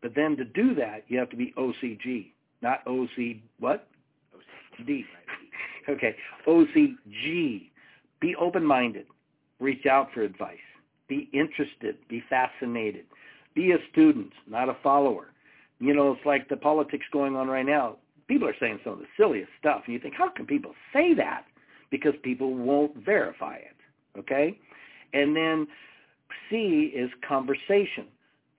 [0.00, 2.28] But then to do that, you have to be OCG,
[2.62, 3.86] not OC what?
[4.80, 5.04] OCD.
[5.90, 6.16] okay,
[6.46, 7.68] OCG.
[8.18, 9.06] Be open-minded.
[9.60, 10.56] Reach out for advice.
[11.06, 11.96] Be interested.
[12.08, 13.04] Be fascinated.
[13.54, 15.32] Be a student, not a follower.
[15.80, 17.96] You know, it's like the politics going on right now.
[18.28, 21.14] People are saying some of the silliest stuff, and you think, how can people say
[21.14, 21.44] that?
[21.90, 23.76] Because people won't verify it.
[24.18, 24.58] Okay?
[25.12, 25.66] And then
[26.50, 28.06] C is conversation.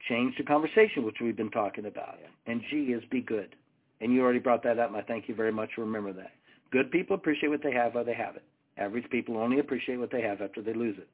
[0.08, 2.18] Change the conversation, which we've been talking about.
[2.46, 3.56] And G is be good.
[4.00, 5.72] And you already brought that up, and I thank you very much.
[5.78, 6.32] Remember that.
[6.72, 8.44] Good people appreciate what they have while they have it.
[8.78, 11.10] Average people only appreciate what they have after they lose it.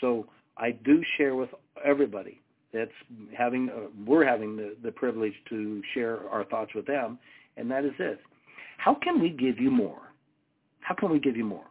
[0.00, 0.26] So
[0.56, 1.48] I do share with
[1.84, 2.40] everybody
[2.72, 2.90] that's
[3.36, 7.18] having, uh, we're having the, the privilege to share our thoughts with them,
[7.60, 8.18] and that is this.
[8.78, 10.00] How can we give you more?
[10.80, 11.64] How can we give you more?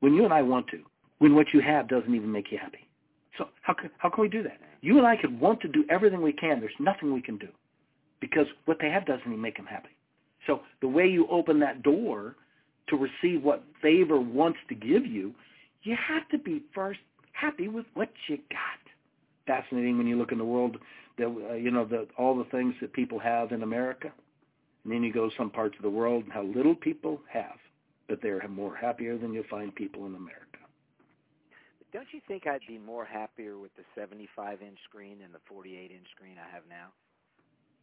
[0.00, 0.80] When you and I want to,
[1.18, 2.88] when what you have doesn't even make you happy.
[3.38, 4.58] So how can, how can we do that?
[4.80, 6.60] You and I could want to do everything we can.
[6.60, 7.48] There's nothing we can do
[8.20, 9.90] because what they have doesn't even make them happy.
[10.46, 12.36] So the way you open that door
[12.88, 15.34] to receive what favor wants to give you,
[15.82, 17.00] you have to be first
[17.32, 18.80] happy with what you got.
[19.46, 20.76] Fascinating when you look in the world,
[21.18, 24.12] that uh, you know the, all the things that people have in America,
[24.84, 27.58] and then you go to some parts of the world and how little people have,
[28.08, 30.58] but they're more happier than you'll find people in America.
[31.92, 36.36] Don't you think I'd be more happier with the 75-inch screen than the 48-inch screen
[36.38, 36.88] I have now?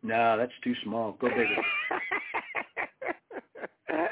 [0.01, 1.13] No, that's too small.
[1.19, 1.63] Go bigger.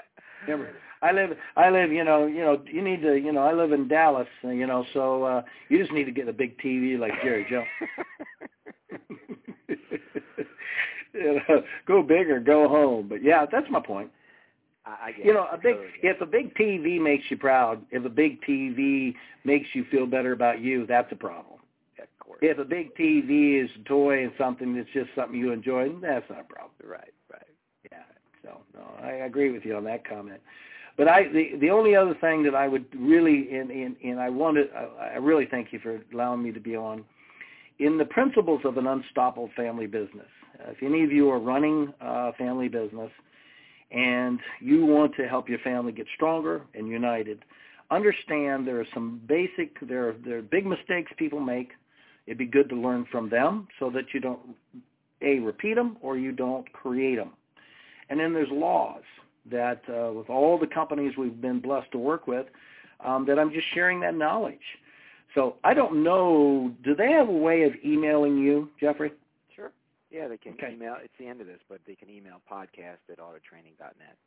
[0.48, 0.70] Remember,
[1.02, 3.72] I live, I live, you know, you know, you need to, you know, I live
[3.72, 7.12] in Dallas, you know, so uh you just need to get a big TV like
[7.22, 7.68] Jerry Jones.
[11.18, 13.08] you know, go big or go home.
[13.08, 14.12] But yeah, that's my point.
[14.86, 17.82] I, I get You know, a big Totally if a big TV makes you proud,
[17.92, 19.14] if a big TV
[19.44, 21.60] makes you feel better about you, that's a problem.
[22.00, 22.40] Of course.
[22.42, 26.30] If a big TV is a toy and something that's just something you enjoy, that's
[26.30, 26.72] not a problem.
[26.84, 27.42] Right, right.
[27.92, 28.04] Yeah.
[28.44, 30.42] So no, I agree with you on that comment.
[30.98, 34.30] But I the the only other thing that I would really and and, and I
[34.30, 37.04] wanted I, I really thank you for allowing me to be on
[37.80, 40.28] in the principles of an unstoppable family business.
[40.60, 43.12] Uh, if any of you are running a family business
[43.92, 47.44] and you want to help your family get stronger and united,
[47.92, 51.70] understand there are some basic there are there are big mistakes people make.
[52.26, 54.40] It'd be good to learn from them so that you don't
[55.22, 57.32] a repeat them or you don't create them.
[58.10, 59.04] And then there's laws
[59.50, 62.46] that uh, with all the companies we've been blessed to work with,
[63.04, 64.60] um, that I'm just sharing that knowledge.
[65.36, 69.12] So I don't know, do they have a way of emailing you, Jeffrey?
[70.10, 70.74] Yeah, they can Okay.
[70.74, 70.96] email.
[71.04, 74.18] It's the end of this, but they can email podcast at autotraining.net.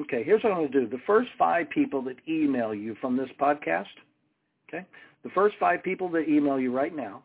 [0.00, 0.86] Okay, here's what I'm going to do.
[0.86, 3.86] The first five people that email you from this podcast,
[4.68, 4.84] okay,
[5.22, 7.22] the first five people that email you right now,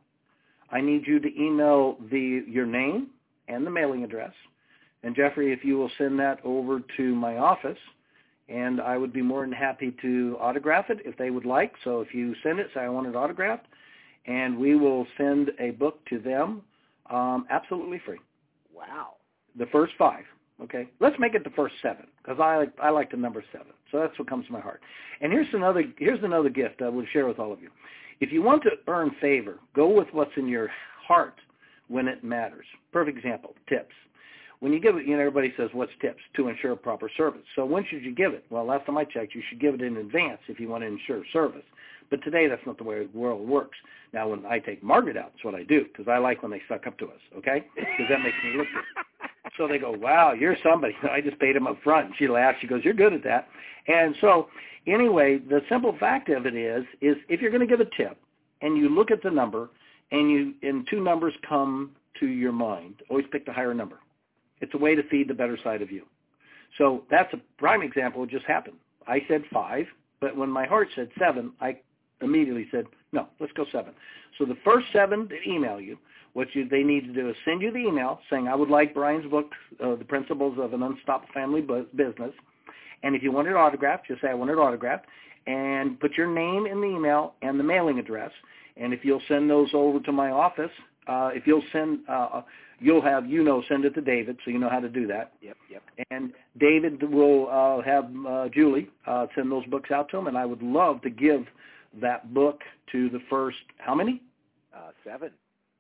[0.72, 3.10] I need you to email the your name
[3.48, 4.34] and the mailing address.
[5.04, 7.78] And Jeffrey, if you will send that over to my office,
[8.48, 11.74] and I would be more than happy to autograph it if they would like.
[11.84, 13.66] So if you send it, say I want it autographed,
[14.26, 16.62] and we will send a book to them
[17.12, 18.20] um, absolutely free.
[18.74, 19.14] Wow.
[19.58, 20.24] The first five.
[20.64, 23.74] Okay, let's make it the first seven because I like I like the number seven.
[23.92, 24.82] So that's what comes to my heart.
[25.20, 27.70] And here's another here's another gift I will share with all of you.
[28.20, 30.70] If you want to earn favor, go with what's in your
[31.08, 31.34] heart
[31.88, 32.66] when it matters.
[32.94, 33.96] Perfect example, tips.
[34.62, 36.22] when you give it, you know, everybody says, what's tips?
[36.36, 37.42] To ensure proper service.
[37.56, 38.46] So when should you give it?
[38.52, 40.88] Well, last time I checked, you should give it in advance if you want to
[40.88, 41.66] ensure service.
[42.12, 43.78] But today, that's not the way the world works.
[44.14, 46.62] Now, when I take Margaret out, that's what I do, because I like when they
[46.68, 47.66] suck up to us, okay?
[47.74, 49.04] Because that makes me look good.
[49.58, 50.96] So they go, wow, you're somebody.
[51.12, 52.06] I just paid him up front.
[52.06, 52.60] And she laughs.
[52.62, 53.50] She goes, you're good at that.
[53.88, 54.48] And so
[54.88, 58.18] anyway, the simple fact of it is, is if you're going to give a tip
[58.62, 59.70] and you look at the number
[60.12, 64.00] and you and two numbers come to your mind, always pick the higher number.
[64.62, 66.06] It's a way to feed the better side of you.
[66.78, 68.24] So that's a prime example.
[68.24, 68.78] It just happened.
[69.08, 69.86] I said five,
[70.22, 71.78] but when my heart said seven, I
[72.22, 73.94] immediately said, no, let's go seven.
[74.38, 75.98] So the first seven that email you,
[76.34, 78.94] what you, they need to do is send you the email saying, I would like
[78.94, 79.52] Bryan's book,
[79.84, 82.32] uh, The Principles of an Unstoppable Family Business.
[83.04, 85.06] And if you want it autographed, just say, I want it autographed.
[85.48, 88.32] And put your name in the email and the mailing address.
[88.78, 90.72] And if you'll send those over to my office,
[91.08, 92.44] uh, if you'll send, uh,
[92.80, 95.34] you'll have, you know, send it to David, so you know how to do that.
[95.42, 95.82] Yep, yep.
[96.12, 100.38] And David will uh, have uh, Julie uh, send those books out to him, and
[100.38, 101.46] I would love to give
[102.00, 102.62] that book
[102.92, 104.22] to the first, how many?
[104.76, 105.32] Uh, seven.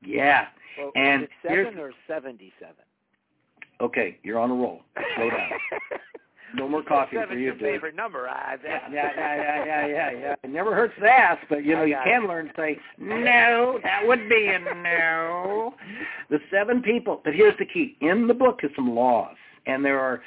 [0.04, 0.48] Yeah.
[0.78, 2.76] Well, and it seven or seventy-seven?
[3.80, 4.82] Okay, you're on a roll.
[5.16, 5.50] Slow down.
[6.54, 7.62] No more coffee Seven's for you, your dude.
[7.62, 8.28] favorite number.
[8.28, 10.36] I, Yeah, yeah, yeah, yeah, yeah, yeah, yeah.
[10.44, 13.80] It never hurts to ask, but you know you can learn to say no.
[13.84, 15.74] That would be a no.
[16.30, 19.36] The seven people, but here's the key: in the book is some laws,
[19.66, 20.22] and there are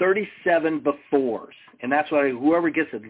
[0.00, 3.02] 37 befores, and that's why whoever gets it,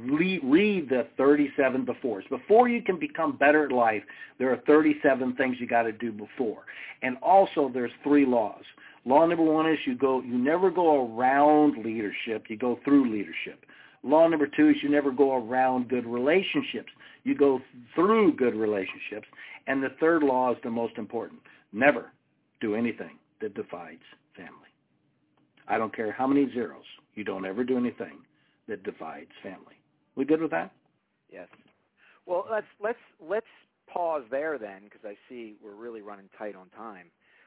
[0.42, 2.28] read, the 37 befores.
[2.28, 4.02] Before you can become better at life,
[4.38, 6.64] there are 37 things you got to do before,
[7.02, 8.64] and also there's three laws.
[9.06, 13.64] Law number one is you go, you never go around leadership, you go through leadership.
[14.02, 16.90] Law number two is you never go around good relationships,
[17.24, 17.60] you go
[17.94, 19.28] through good relationships.
[19.66, 21.40] And the third law is the most important.
[21.72, 22.10] Never
[22.60, 24.02] do anything that divides
[24.36, 24.69] family.
[25.70, 26.84] I don't care how many zeros.
[27.14, 28.18] You don't ever do anything
[28.68, 29.76] that divides family.
[30.16, 30.72] We good with that?
[31.32, 31.48] Yes.
[32.26, 33.46] Well, let's let's let's
[33.92, 37.06] pause there then, because I see we're really running tight on time.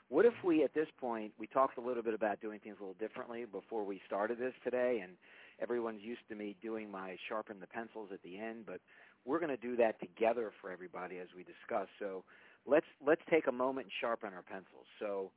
[0.10, 2.84] What if we, at this point, we talked a little bit about doing things a
[2.84, 5.14] little differently before we started this today, and
[5.62, 8.80] everyone's used to me doing my sharpen the pencils at the end, but
[9.26, 11.88] we're going to do that together for everybody as we discuss.
[12.00, 12.24] So
[12.66, 14.86] let's let's take a moment and sharpen our pencils.
[15.00, 15.32] So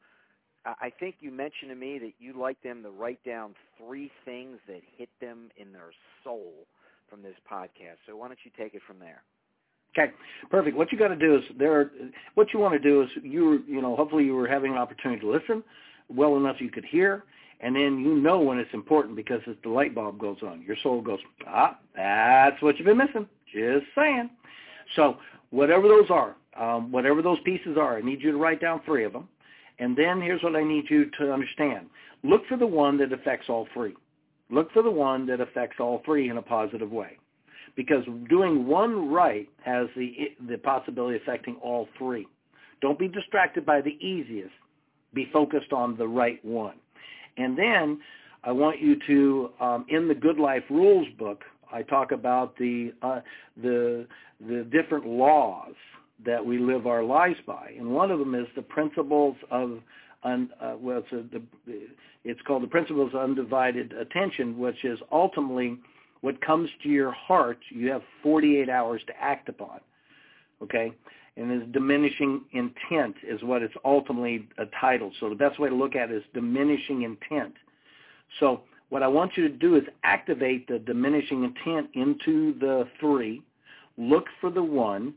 [0.81, 4.59] I think you mentioned to me that you'd like them to write down three things
[4.67, 5.91] that hit them in their
[6.25, 6.53] soul
[7.09, 7.99] from this podcast.
[8.07, 9.23] So why don't you take it from there?
[9.97, 10.13] Okay,
[10.51, 10.77] perfect.
[10.77, 11.81] What you got to do is there.
[11.81, 11.91] Are,
[12.35, 15.21] what you want to do is you you know hopefully you were having an opportunity
[15.21, 15.63] to listen
[16.09, 17.25] well enough you could hear,
[17.61, 20.77] and then you know when it's important because as the light bulb goes on, your
[20.83, 23.27] soul goes ah that's what you've been missing.
[23.53, 24.29] Just saying.
[24.97, 25.17] So
[25.51, 29.05] whatever those are, um, whatever those pieces are, I need you to write down three
[29.05, 29.29] of them,
[29.79, 31.87] and then here's what I need you to understand:
[32.23, 33.95] look for the one that affects all three.
[34.51, 37.19] Look for the one that affects all three in a positive way
[37.77, 42.27] because doing one right has the the possibility of affecting all three.
[42.81, 44.55] Don't be distracted by the easiest.
[45.15, 46.77] Be focused on the right one.
[47.37, 48.01] And then
[48.45, 52.93] I want you to, um, in the Good Life Rules book, I talk about the
[53.03, 53.21] uh,
[53.63, 54.07] the
[54.41, 55.75] the different laws
[56.25, 59.81] that we live our lives by, and one of them is the principles of
[60.25, 61.43] un, uh, well, it's, a, the,
[62.25, 65.79] it's called the principles of undivided attention, which is ultimately
[66.21, 69.81] what comes to your heart, you have 48 hours to act upon.
[70.63, 70.93] Okay?
[71.37, 75.13] And this diminishing intent is what it's ultimately a title.
[75.21, 77.55] So the best way to look at it is diminishing intent.
[78.41, 83.43] So what I want you to do is activate the diminishing intent into the three,
[83.99, 85.15] look for the one,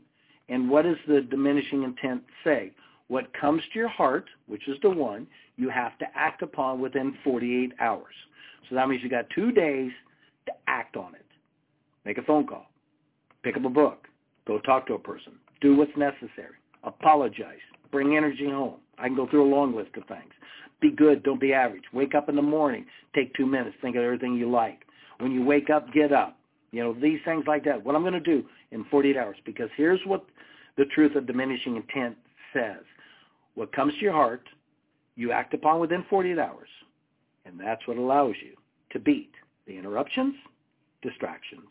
[0.50, 2.72] and what does the diminishing intent say?
[3.08, 5.26] What comes to your heart, which is the one,
[5.56, 8.14] you have to act upon within 48 hours.
[8.68, 9.92] So that means you got two days
[10.46, 11.26] to act on it.
[12.04, 12.66] Make a phone call.
[13.42, 14.08] Pick up a book.
[14.46, 15.32] Go talk to a person.
[15.60, 16.56] Do what's necessary.
[16.82, 17.58] Apologize.
[17.92, 18.76] Bring energy home.
[18.98, 20.32] I can go through a long list of things.
[20.80, 21.22] Be good.
[21.22, 21.84] Don't be average.
[21.92, 22.86] Wake up in the morning.
[23.14, 23.76] Take two minutes.
[23.82, 24.80] Think of everything you like.
[25.18, 26.38] When you wake up, get up.
[26.72, 27.84] You know, these things like that.
[27.84, 29.36] What I'm going to do in 48 hours.
[29.44, 30.24] Because here's what
[30.76, 32.16] the truth of diminishing intent
[32.52, 32.84] says.
[33.54, 34.42] What comes to your heart,
[35.16, 36.68] you act upon within 48 hours.
[37.44, 38.54] And that's what allows you
[38.92, 39.32] to beat
[39.66, 40.34] the interruptions,
[41.02, 41.68] distractions,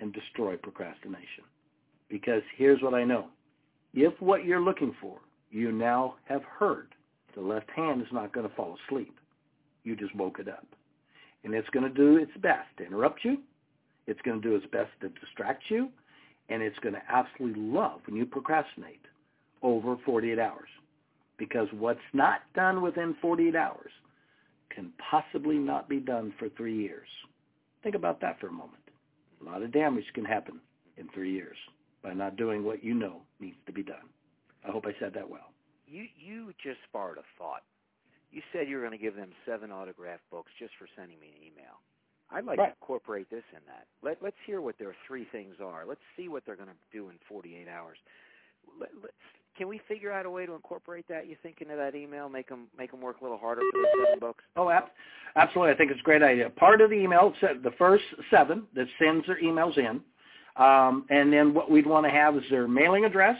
[0.00, 1.44] and destroy procrastination.
[2.08, 3.26] Because here's what I know.
[3.94, 5.18] If what you're looking for
[5.50, 6.94] you now have heard,
[7.34, 9.18] the left hand is not going to fall asleep.
[9.84, 10.66] You just woke it up.
[11.44, 13.38] And it's going to do its best to interrupt you.
[14.08, 15.90] It's going to do its best to distract you.
[16.48, 19.02] And it's going to absolutely love when you procrastinate
[19.62, 20.68] over 48 hours.
[21.36, 23.90] Because what's not done within 48 hours
[24.74, 27.06] can possibly not be done for three years.
[27.82, 28.82] Think about that for a moment.
[29.40, 30.58] A lot of damage can happen
[30.96, 31.56] in three years
[32.02, 34.08] by not doing what you know needs to be done.
[34.66, 35.52] I hope I said that well.
[35.86, 37.62] You you just sparked a thought.
[38.30, 41.28] You said you were going to give them seven autograph books just for sending me
[41.28, 41.80] an email.
[42.30, 42.66] I'd like right.
[42.66, 43.86] to incorporate this in that.
[44.02, 45.84] Let, let's hear what their three things are.
[45.86, 47.96] Let's see what they're going to do in 48 hours.
[48.78, 49.14] Let, let's,
[49.56, 51.26] can we figure out a way to incorporate that?
[51.26, 53.88] You think into that email, make them make them work a little harder for the
[54.04, 54.44] seven books?
[54.56, 54.70] Oh,
[55.34, 55.72] absolutely.
[55.72, 56.50] I think it's a great idea.
[56.50, 60.00] Part of the email, the first seven that sends their emails in,
[60.62, 63.36] um, and then what we'd want to have is their mailing address,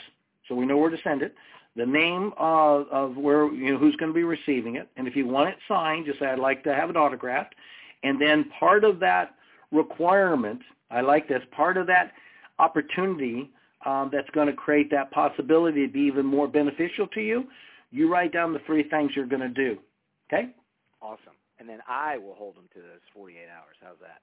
[0.48, 1.34] so we know where to send it
[1.76, 5.14] the name of, of where you know who's going to be receiving it, and if
[5.14, 7.54] you want it signed, just say I'd like to have it autographed,
[8.02, 9.34] and then part of that
[9.72, 12.12] requirement, I like this, part of that
[12.58, 13.50] opportunity
[13.84, 17.44] um, that's going to create that possibility to be even more beneficial to you,
[17.90, 19.78] you write down the three things you're going to do.
[20.28, 20.48] Okay?
[21.00, 21.34] Awesome.
[21.58, 23.76] And then I will hold them to those 48 hours.
[23.80, 24.20] How's that?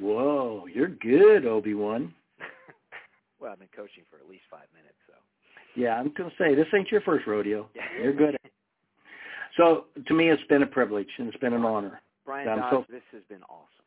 [0.00, 2.12] Whoa, you're good, Obi-Wan.
[3.40, 5.14] well, I've been coaching for at least five minutes, so.
[5.74, 7.68] Yeah, I'm going to say this ain't your first rodeo.
[8.02, 8.36] You're good.
[9.58, 12.00] so to me, it's been a privilege and it's been an honor.
[12.26, 13.86] Bryan Dodge, so, this has been awesome.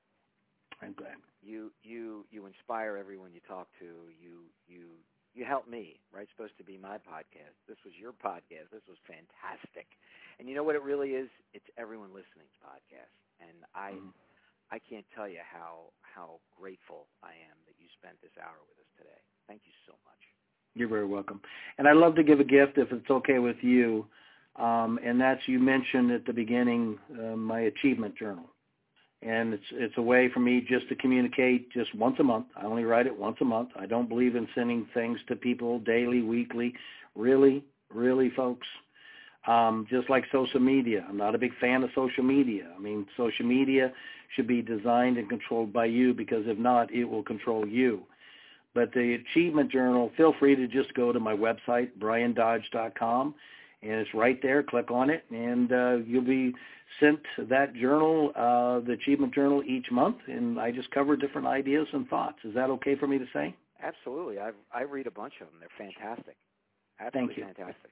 [0.82, 1.20] I'm glad.
[1.44, 4.08] You you you inspire everyone you talk to.
[4.16, 4.96] You you
[5.36, 6.00] you help me.
[6.10, 7.60] Right, it's supposed to be my podcast.
[7.68, 8.72] This was your podcast.
[8.72, 9.92] This was fantastic.
[10.40, 11.28] And you know what it really is?
[11.52, 13.12] It's everyone listening's podcast.
[13.44, 14.16] And I mm-hmm.
[14.72, 18.80] I can't tell you how how grateful I am that you spent this hour with
[18.80, 19.22] us today.
[19.52, 20.24] Thank you so much.
[20.76, 21.42] You're very welcome.
[21.78, 24.08] And I'd love to give a gift if it's okay with you.
[24.56, 28.46] Um, and that's you mentioned at the beginning uh, my achievement journal.
[29.22, 32.46] And it's it's a way for me just to communicate just once a month.
[32.56, 33.70] I only write it once a month.
[33.78, 36.74] I don't believe in sending things to people daily, weekly.
[37.16, 38.68] Really, really, folks.
[39.48, 41.06] Um, just like social media.
[41.08, 42.72] I'm not a big fan of social media.
[42.76, 43.92] I mean, social media
[44.36, 48.04] should be designed and controlled by you because if not, it will control you.
[48.74, 53.34] But the Achievement Journal, feel free to just go to my website, bryandodge.com,
[53.82, 54.64] and it's right there.
[54.64, 56.54] Click on it, and uh, you'll be
[57.00, 57.20] sent
[57.50, 62.08] that journal, uh, the Achievement Journal, each month, and I just cover different ideas and
[62.08, 62.40] thoughts.
[62.44, 63.56] Is that okay for me to say?
[63.82, 64.40] Absolutely.
[64.40, 65.56] I I read a bunch of them.
[65.60, 66.36] They're fantastic.
[67.14, 67.46] Thank you.
[67.46, 67.92] fantastic.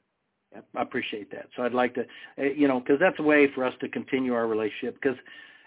[0.54, 1.48] Yep, I appreciate that.
[1.56, 2.02] So I'd like to,
[2.38, 4.96] uh, you know, because that's a way for us to continue our relationship.
[5.02, 5.18] Because,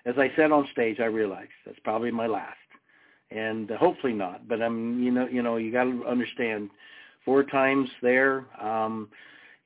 [0.04, 2.56] as I said on stage, I realize that's probably my last
[3.30, 4.48] and hopefully not.
[4.48, 6.70] But I'm, you know, you know, you got to understand,
[7.24, 8.46] four times there.
[8.60, 9.08] Um,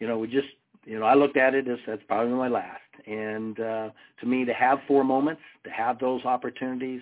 [0.00, 0.48] you know, we just,
[0.84, 2.80] you know, I looked at it as that's probably my last.
[3.06, 3.90] And uh,
[4.20, 7.00] to me, to have four moments, to have those opportunities,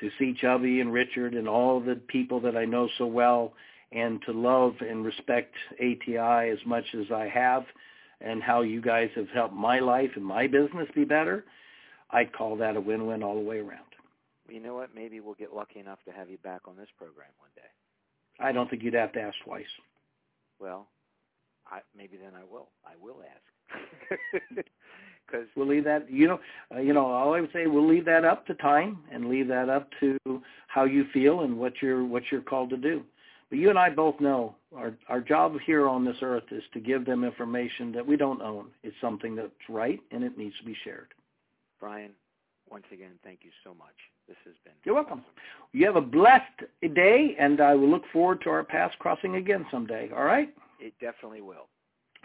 [0.00, 3.52] to see Chubby and Richard and all the people that I know so well,
[3.92, 7.64] and to love and respect ATI as much as I have,
[8.20, 11.44] and how you guys have helped my life and my business be better,
[12.10, 13.84] I'd call that a win-win all the way around
[14.48, 14.94] you know what?
[14.94, 17.62] Maybe we'll get lucky enough to have you back on this program one day.
[18.40, 19.64] I don't think you'd have to ask twice.
[20.60, 20.86] Well,
[21.70, 22.68] I, maybe then I will.
[22.84, 24.18] I will ask.
[25.26, 26.10] Because we'll leave that.
[26.10, 26.40] You know,
[26.74, 27.06] uh, you know.
[27.06, 30.18] All I would say, we'll leave that up to time and leave that up to
[30.68, 33.02] how you feel and what you're what you're called to do.
[33.48, 36.78] But you and I both know our our job here on this earth is to
[36.78, 38.66] give them information that we don't own.
[38.82, 41.14] It's something that's right and it needs to be shared.
[41.80, 42.10] Bryan,
[42.70, 43.94] once again, thank you so much.
[44.26, 44.72] This has been.
[44.84, 45.22] You're welcome.
[45.72, 49.66] You have a blessed day, and I will look forward to our paths crossing again
[49.70, 50.10] someday.
[50.16, 50.48] All right?
[50.84, 51.70] It definitely will.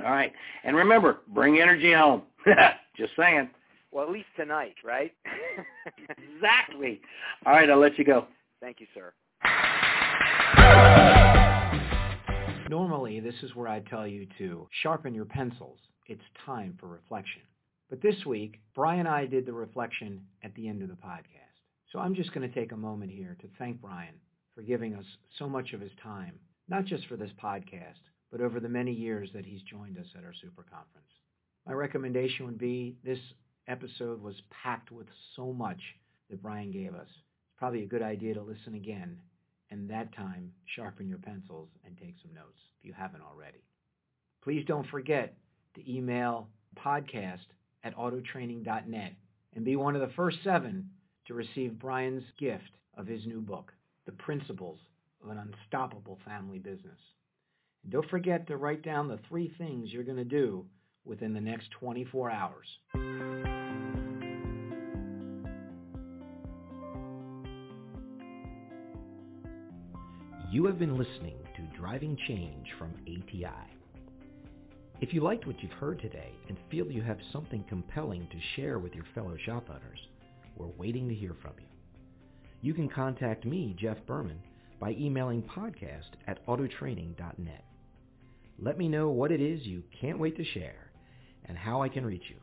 [0.03, 0.33] All right.
[0.65, 2.23] And remember, bring energy home.
[2.97, 3.49] Just saying.
[3.89, 5.13] Well, at least tonight, right?
[6.35, 6.99] exactly.
[7.45, 8.27] All right, I'll let you go.
[8.59, 9.13] Thank you, sir.
[12.69, 15.79] Normally, this is where I tell you to sharpen your pencils.
[16.07, 17.41] It's time for reflection.
[17.89, 21.55] But this week, Bryan and I did the reflection at the end of the podcast.
[21.93, 24.15] So I'm just going to take a moment here to thank Bryan
[24.53, 25.05] for giving us
[25.37, 26.33] so much of his time,
[26.67, 28.01] not just for this podcast,
[28.31, 31.07] but over the many years that he's joined us at our super conference.
[31.65, 33.19] My recommendation would be this
[33.67, 35.81] episode was packed with so much
[36.29, 37.07] that Bryan gave us.
[37.07, 39.19] It's probably a good idea to listen again
[39.71, 43.63] and that time sharpen your pencils and take some notes if you haven't already.
[44.43, 45.35] Please don't forget
[45.75, 47.45] to email podcast
[47.83, 49.13] at autotraining.net
[49.55, 50.89] and be one of the first seven
[51.27, 53.71] to receive Bryan's gift of his new book,
[54.05, 54.79] The Principles
[55.23, 56.97] of an Unstoppable Family Business.
[57.83, 60.65] And don't forget to write down the three things you're going to do
[61.05, 62.67] within the next 24 hours.
[70.51, 73.69] You have been listening to Driving Change from ATI.
[74.99, 78.79] If you liked what you've heard today and feel you have something compelling to share
[78.79, 79.99] with your fellow shop owners,
[80.57, 81.67] we're waiting to hear from you.
[82.61, 84.41] You can contact me, Jeff Berman,
[84.79, 87.63] by emailing podcast at autotraining.net.
[88.61, 90.91] Let me know what it is you can't wait to share
[91.45, 92.35] and how I can reach you.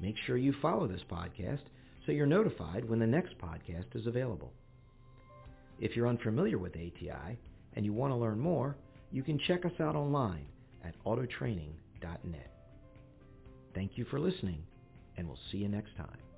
[0.00, 1.62] Make sure you follow this podcast
[2.06, 4.52] so you're notified when the next podcast is available.
[5.80, 7.38] If you're unfamiliar with ATI
[7.74, 8.76] and you want to learn more,
[9.10, 10.46] you can check us out online
[10.84, 12.50] at autotraining.net.
[13.74, 14.62] Thank you for listening,
[15.16, 16.29] and we'll see you next time.